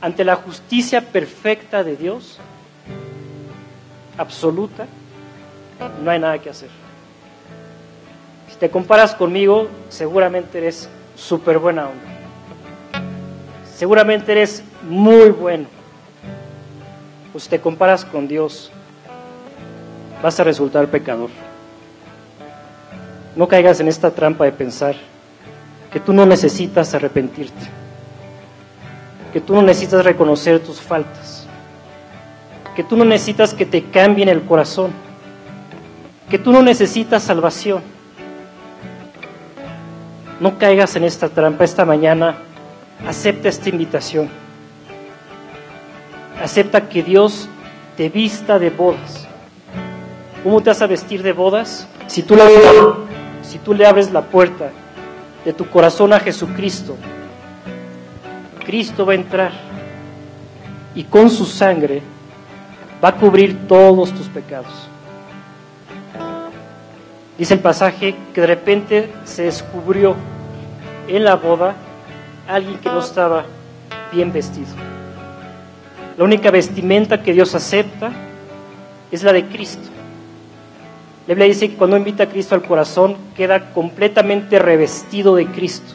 Ante 0.00 0.24
la 0.24 0.36
justicia 0.36 1.02
perfecta 1.02 1.84
de 1.84 1.94
Dios, 1.94 2.38
absoluta, 4.16 4.86
no 6.02 6.10
hay 6.10 6.20
nada 6.20 6.38
que 6.38 6.48
hacer. 6.48 6.70
Si 8.48 8.56
te 8.56 8.70
comparas 8.70 9.14
conmigo, 9.14 9.68
seguramente 9.90 10.56
eres 10.56 10.88
súper 11.16 11.58
buena 11.58 11.90
onda. 11.90 13.02
Seguramente 13.76 14.32
eres 14.32 14.64
muy 14.88 15.28
bueno. 15.28 15.81
Pues 17.32 17.44
si 17.44 17.50
te 17.50 17.60
comparas 17.60 18.04
con 18.04 18.28
Dios, 18.28 18.70
vas 20.22 20.38
a 20.38 20.44
resultar 20.44 20.88
pecador. 20.88 21.30
No 23.34 23.48
caigas 23.48 23.80
en 23.80 23.88
esta 23.88 24.10
trampa 24.10 24.44
de 24.44 24.52
pensar 24.52 24.94
que 25.90 25.98
tú 25.98 26.12
no 26.12 26.26
necesitas 26.26 26.92
arrepentirte, 26.94 27.68
que 29.32 29.40
tú 29.40 29.54
no 29.54 29.62
necesitas 29.62 30.04
reconocer 30.04 30.60
tus 30.60 30.80
faltas, 30.80 31.46
que 32.76 32.84
tú 32.84 32.96
no 32.96 33.04
necesitas 33.06 33.54
que 33.54 33.64
te 33.64 33.84
cambien 33.84 34.28
el 34.28 34.42
corazón, 34.42 34.92
que 36.28 36.38
tú 36.38 36.52
no 36.52 36.62
necesitas 36.62 37.22
salvación. 37.22 37.82
No 40.40 40.58
caigas 40.58 40.96
en 40.96 41.04
esta 41.04 41.30
trampa 41.30 41.64
esta 41.64 41.86
mañana, 41.86 42.36
acepta 43.06 43.48
esta 43.48 43.70
invitación. 43.70 44.41
Acepta 46.42 46.88
que 46.88 47.04
Dios 47.04 47.48
te 47.96 48.08
vista 48.08 48.58
de 48.58 48.70
bodas. 48.70 49.28
¿Cómo 50.42 50.60
te 50.60 50.70
vas 50.70 50.82
a 50.82 50.88
vestir 50.88 51.22
de 51.22 51.32
bodas? 51.32 51.86
Si 52.08 52.22
tú, 52.24 52.34
le 52.34 53.86
abres 53.86 54.10
la 54.10 54.22
puerta 54.22 54.70
de 55.44 55.52
tu 55.52 55.70
corazón 55.70 56.12
a 56.12 56.18
Jesucristo, 56.18 56.96
Cristo 58.66 59.06
va 59.06 59.12
a 59.12 59.16
entrar 59.16 59.52
y 60.96 61.04
con 61.04 61.30
su 61.30 61.44
sangre 61.46 62.02
va 63.02 63.10
a 63.10 63.16
cubrir 63.16 63.68
todos 63.68 64.12
tus 64.12 64.26
pecados. 64.26 64.88
Dice 67.38 67.54
el 67.54 67.60
pasaje 67.60 68.16
que 68.34 68.40
de 68.40 68.46
repente 68.48 69.12
se 69.22 69.44
descubrió 69.44 70.16
en 71.06 71.22
la 71.22 71.36
boda 71.36 71.76
alguien 72.48 72.78
que 72.78 72.88
no 72.88 72.98
estaba 72.98 73.44
bien 74.12 74.32
vestido. 74.32 74.91
La 76.16 76.24
única 76.24 76.50
vestimenta 76.50 77.22
que 77.22 77.32
Dios 77.32 77.54
acepta 77.54 78.12
es 79.10 79.22
la 79.22 79.32
de 79.32 79.46
Cristo. 79.46 79.88
La 81.26 81.34
Biblia 81.34 81.46
dice 81.46 81.70
que 81.70 81.76
cuando 81.76 81.96
invita 81.96 82.24
a 82.24 82.28
Cristo 82.28 82.54
al 82.54 82.62
corazón 82.62 83.16
queda 83.36 83.72
completamente 83.72 84.58
revestido 84.58 85.36
de 85.36 85.46
Cristo. 85.46 85.94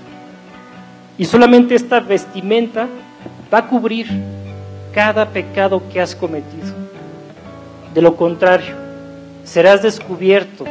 Y 1.17 1.25
solamente 1.25 1.75
esta 1.75 1.99
vestimenta 1.99 2.87
va 3.53 3.59
a 3.59 3.67
cubrir 3.67 4.07
cada 4.93 5.29
pecado 5.29 5.81
que 5.91 5.99
has 5.99 6.15
cometido. 6.15 6.73
De 7.93 8.01
lo 8.01 8.15
contrario, 8.15 8.75
serás 9.43 9.81
descubierto 9.81 10.65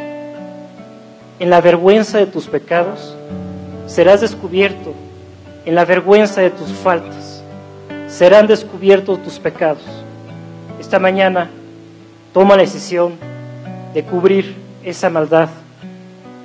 en 1.38 1.50
la 1.50 1.60
vergüenza 1.60 2.18
de 2.18 2.26
tus 2.26 2.46
pecados, 2.46 3.14
serás 3.86 4.20
descubierto 4.20 4.94
en 5.64 5.74
la 5.74 5.84
vergüenza 5.84 6.40
de 6.40 6.50
tus 6.50 6.70
faltas, 6.72 7.35
serán 8.08 8.46
descubiertos 8.46 9.22
tus 9.22 9.38
pecados. 9.38 9.82
Esta 10.80 10.98
mañana 10.98 11.50
toma 12.32 12.56
la 12.56 12.62
decisión 12.62 13.14
de 13.94 14.02
cubrir 14.04 14.54
esa 14.84 15.10
maldad 15.10 15.48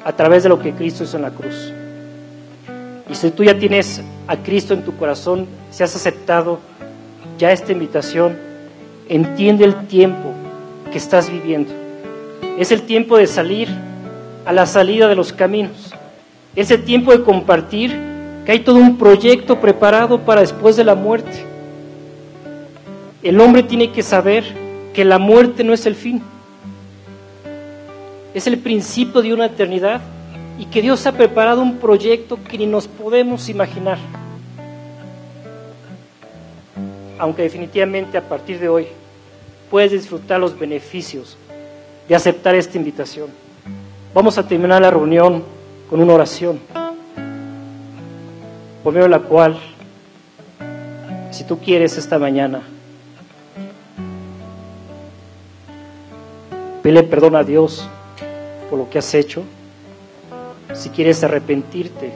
a 0.03 0.13
través 0.13 0.43
de 0.43 0.49
lo 0.49 0.59
que 0.59 0.73
Cristo 0.73 1.03
hizo 1.03 1.17
en 1.17 1.23
la 1.23 1.31
cruz. 1.31 1.73
Y 3.09 3.15
si 3.15 3.29
tú 3.31 3.43
ya 3.43 3.57
tienes 3.57 4.01
a 4.27 4.37
Cristo 4.37 4.73
en 4.73 4.83
tu 4.83 4.95
corazón, 4.95 5.45
si 5.69 5.83
has 5.83 5.95
aceptado 5.95 6.59
ya 7.37 7.51
esta 7.51 7.71
invitación, 7.71 8.37
entiende 9.09 9.65
el 9.65 9.87
tiempo 9.87 10.33
que 10.91 10.97
estás 10.97 11.29
viviendo. 11.29 11.71
Es 12.57 12.71
el 12.71 12.83
tiempo 12.83 13.17
de 13.17 13.27
salir 13.27 13.67
a 14.45 14.53
la 14.53 14.65
salida 14.65 15.07
de 15.07 15.15
los 15.15 15.33
caminos. 15.33 15.93
Es 16.55 16.71
el 16.71 16.83
tiempo 16.83 17.11
de 17.11 17.23
compartir 17.23 17.91
que 18.45 18.53
hay 18.53 18.59
todo 18.59 18.77
un 18.77 18.97
proyecto 18.97 19.59
preparado 19.59 20.21
para 20.21 20.41
después 20.41 20.75
de 20.75 20.83
la 20.83 20.95
muerte. 20.95 21.50
El 23.23 23.39
hombre 23.39 23.63
tiene 23.63 23.91
que 23.91 24.03
saber 24.03 24.43
que 24.93 25.05
la 25.05 25.19
muerte 25.19 25.63
no 25.63 25.73
es 25.73 25.85
el 25.85 25.95
fin 25.95 26.21
es 28.33 28.47
el 28.47 28.57
principio 28.57 29.21
de 29.21 29.33
una 29.33 29.47
eternidad 29.47 30.01
y 30.57 30.65
que 30.65 30.81
Dios 30.81 31.05
ha 31.05 31.11
preparado 31.11 31.61
un 31.61 31.77
proyecto 31.77 32.39
que 32.43 32.57
ni 32.57 32.65
nos 32.65 32.87
podemos 32.87 33.49
imaginar. 33.49 33.97
Aunque 37.17 37.43
definitivamente 37.43 38.17
a 38.17 38.27
partir 38.27 38.59
de 38.59 38.69
hoy 38.69 38.87
puedes 39.69 39.91
disfrutar 39.91 40.39
los 40.39 40.57
beneficios 40.57 41.37
de 42.07 42.15
aceptar 42.15 42.55
esta 42.55 42.77
invitación. 42.77 43.29
Vamos 44.13 44.37
a 44.37 44.47
terminar 44.47 44.81
la 44.81 44.91
reunión 44.91 45.43
con 45.89 46.01
una 46.01 46.13
oración, 46.13 46.59
por 48.83 48.93
medio 48.93 49.05
de 49.05 49.09
la 49.09 49.19
cual, 49.19 49.57
si 51.31 51.43
tú 51.43 51.59
quieres 51.59 51.97
esta 51.97 52.17
mañana, 52.17 52.63
pele 56.81 57.03
perdón 57.03 57.35
a 57.35 57.43
Dios 57.43 57.87
por 58.69 58.79
lo 58.79 58.89
que 58.89 58.99
has 58.99 59.13
hecho, 59.13 59.43
si 60.73 60.89
quieres 60.89 61.23
arrepentirte, 61.23 62.13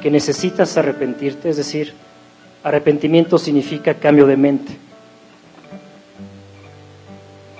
que 0.00 0.10
necesitas 0.10 0.76
arrepentirte, 0.76 1.50
es 1.50 1.56
decir, 1.56 1.94
arrepentimiento 2.62 3.38
significa 3.38 3.94
cambio 3.94 4.26
de 4.26 4.36
mente. 4.36 4.76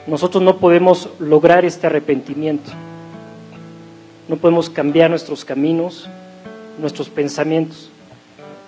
Nosotros 0.06 0.42
no 0.42 0.58
podemos 0.58 1.08
lograr 1.18 1.64
este 1.64 1.86
arrepentimiento, 1.86 2.70
no 4.28 4.36
podemos 4.36 4.70
cambiar 4.70 5.10
nuestros 5.10 5.44
caminos, 5.44 6.08
nuestros 6.78 7.08
pensamientos, 7.08 7.90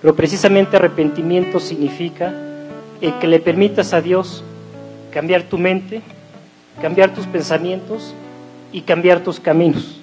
pero 0.00 0.14
precisamente 0.14 0.76
arrepentimiento 0.76 1.60
significa 1.60 2.34
el 3.00 3.18
que 3.18 3.28
le 3.28 3.40
permitas 3.40 3.92
a 3.92 4.00
Dios 4.00 4.44
cambiar 5.12 5.44
tu 5.44 5.58
mente, 5.58 6.00
cambiar 6.80 7.14
tus 7.14 7.26
pensamientos 7.26 8.14
y 8.72 8.80
cambiar 8.80 9.20
tus 9.20 9.38
caminos. 9.38 10.00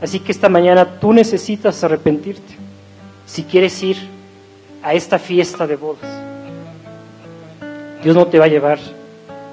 Así 0.00 0.20
que 0.20 0.32
esta 0.32 0.48
mañana 0.48 0.98
tú 0.98 1.12
necesitas 1.12 1.84
arrepentirte 1.84 2.54
si 3.26 3.42
quieres 3.42 3.82
ir 3.82 3.98
a 4.82 4.94
esta 4.94 5.18
fiesta 5.18 5.66
de 5.66 5.76
bodas. 5.76 6.10
Dios 8.02 8.16
no 8.16 8.26
te 8.26 8.38
va 8.38 8.46
a 8.46 8.48
llevar 8.48 8.78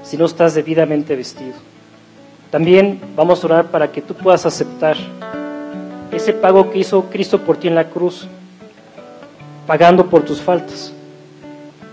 si 0.04 0.16
no 0.16 0.26
estás 0.26 0.56
debidamente 0.56 1.16
vestido. 1.16 1.56
También 2.50 3.02
vamos 3.16 3.44
a 3.44 3.48
orar 3.48 3.72
para 3.72 3.92
que 3.92 4.02
tú 4.02 4.14
puedas 4.14 4.46
aceptar 4.46 4.96
ese 6.12 6.32
pago 6.32 6.72
que 6.72 6.80
hizo 6.80 7.10
Cristo 7.10 7.42
por 7.42 7.58
ti 7.58 7.68
en 7.68 7.76
la 7.76 7.90
cruz, 7.90 8.26
pagando 9.66 10.10
por 10.10 10.24
tus 10.24 10.40
faltas. 10.40 10.94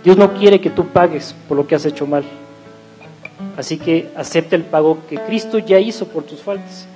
Dios 0.04 0.16
no 0.16 0.34
quiere 0.34 0.60
que 0.60 0.70
tú 0.70 0.86
pagues 0.86 1.34
por 1.48 1.56
lo 1.56 1.66
que 1.66 1.74
has 1.74 1.84
hecho 1.86 2.06
mal. 2.06 2.24
Así 3.56 3.78
que 3.78 4.10
acepta 4.16 4.56
el 4.56 4.64
pago 4.64 4.98
que 5.08 5.18
Cristo 5.18 5.58
ya 5.58 5.78
hizo 5.78 6.06
por 6.08 6.24
tus 6.24 6.42
faltas. 6.42 6.86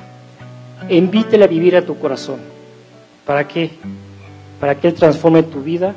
Invítele 0.89 1.45
a 1.45 1.49
vivir 1.49 1.76
a 1.76 1.84
tu 1.84 1.99
corazón. 1.99 2.41
¿Para 3.24 3.47
qué? 3.47 3.70
Para 4.61 4.74
que 4.74 4.89
Él 4.89 4.95
transforme 4.95 5.43
tu 5.43 5.62
vida 5.62 5.95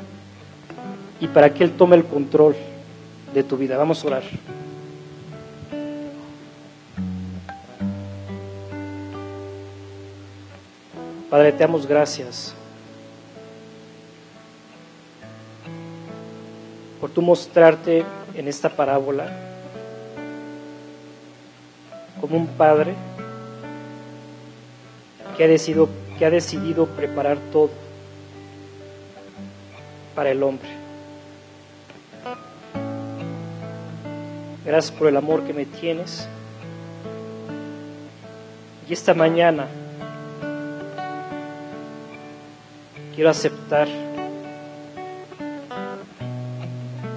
y 1.20 1.28
para 1.28 1.52
que 1.52 1.64
Él 1.64 1.72
tome 1.72 1.96
el 1.96 2.04
control 2.04 2.56
de 3.34 3.42
tu 3.42 3.56
vida. 3.56 3.76
Vamos 3.76 4.04
a 4.04 4.06
orar. 4.06 4.22
Padre, 11.30 11.52
te 11.52 11.58
damos 11.58 11.86
gracias 11.86 12.54
por 17.00 17.10
tu 17.10 17.22
mostrarte 17.22 18.04
en 18.34 18.48
esta 18.48 18.68
parábola 18.68 19.51
como 22.22 22.36
un 22.36 22.46
padre 22.46 22.94
que 25.36 25.42
ha 25.42 25.48
decidido, 25.48 25.88
que 26.16 26.24
ha 26.24 26.30
decidido 26.30 26.86
preparar 26.86 27.36
todo 27.50 27.70
para 30.14 30.30
el 30.30 30.40
hombre. 30.44 30.68
Gracias 34.64 34.96
por 34.96 35.08
el 35.08 35.16
amor 35.16 35.42
que 35.42 35.52
me 35.52 35.66
tienes. 35.66 36.28
Y 38.88 38.92
esta 38.92 39.14
mañana 39.14 39.66
quiero 43.16 43.30
aceptar 43.30 43.88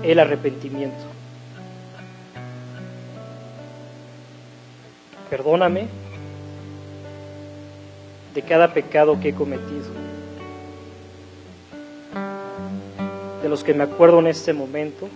el 0.02 0.20
arrepentimiento. 0.20 1.05
Perdóname 5.36 5.88
de 8.34 8.42
cada 8.42 8.74
pecado 8.74 9.20
que 9.20 9.28
he 9.28 9.34
cometido, 9.34 9.84
de 13.44 13.50
los 13.50 13.62
que 13.62 13.74
me 13.74 13.84
acuerdo 13.84 14.20
en 14.20 14.28
este 14.28 14.54
momento 14.54 15.10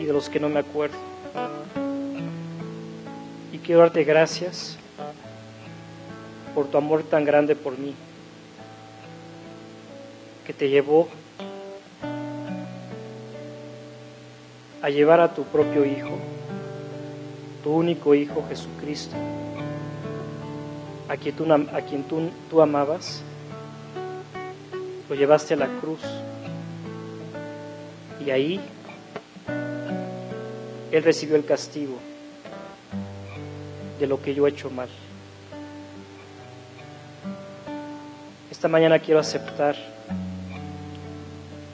y 0.00 0.04
de 0.04 0.12
los 0.12 0.28
que 0.28 0.40
no 0.40 0.48
me 0.48 0.58
acuerdo. 0.58 0.96
Y 3.52 3.58
quiero 3.58 3.82
darte 3.82 4.02
gracias 4.02 4.76
por 6.56 6.66
tu 6.66 6.78
amor 6.78 7.04
tan 7.04 7.24
grande 7.24 7.54
por 7.54 7.78
mí, 7.78 7.94
que 10.44 10.52
te 10.52 10.68
llevó 10.68 11.06
a 14.82 14.90
llevar 14.90 15.20
a 15.20 15.32
tu 15.32 15.44
propio 15.44 15.84
Hijo, 15.84 16.18
tu 17.66 17.72
único 17.72 18.14
Hijo 18.14 18.44
Jesucristo, 18.48 19.16
a 21.08 21.16
quien 21.16 21.34
tú, 21.34 21.52
a 21.52 21.80
quien 21.80 22.04
tú, 22.04 22.62
amabas, 22.62 23.24
lo 25.08 25.16
llevaste 25.16 25.54
a 25.54 25.56
la 25.56 25.66
cruz 25.80 25.98
y 28.24 28.30
ahí 28.30 28.60
Él 30.92 31.02
recibió 31.02 31.34
el 31.34 31.44
castigo 31.44 31.96
de 33.98 34.06
lo 34.06 34.22
que 34.22 34.32
yo 34.32 34.46
he 34.46 34.50
hecho 34.50 34.70
mal. 34.70 34.88
Esta 38.48 38.68
mañana 38.68 39.00
quiero 39.00 39.18
aceptar 39.18 39.74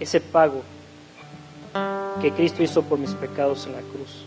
ese 0.01 0.23
pago 0.23 0.63
que 2.23 2.33
Cristo 2.33 2.63
hizo 2.63 2.83
por 2.83 2.99
mis 2.99 3.11
pecados 3.11 3.67
en 3.67 3.73
la 3.73 3.81
cruz. 3.81 4.25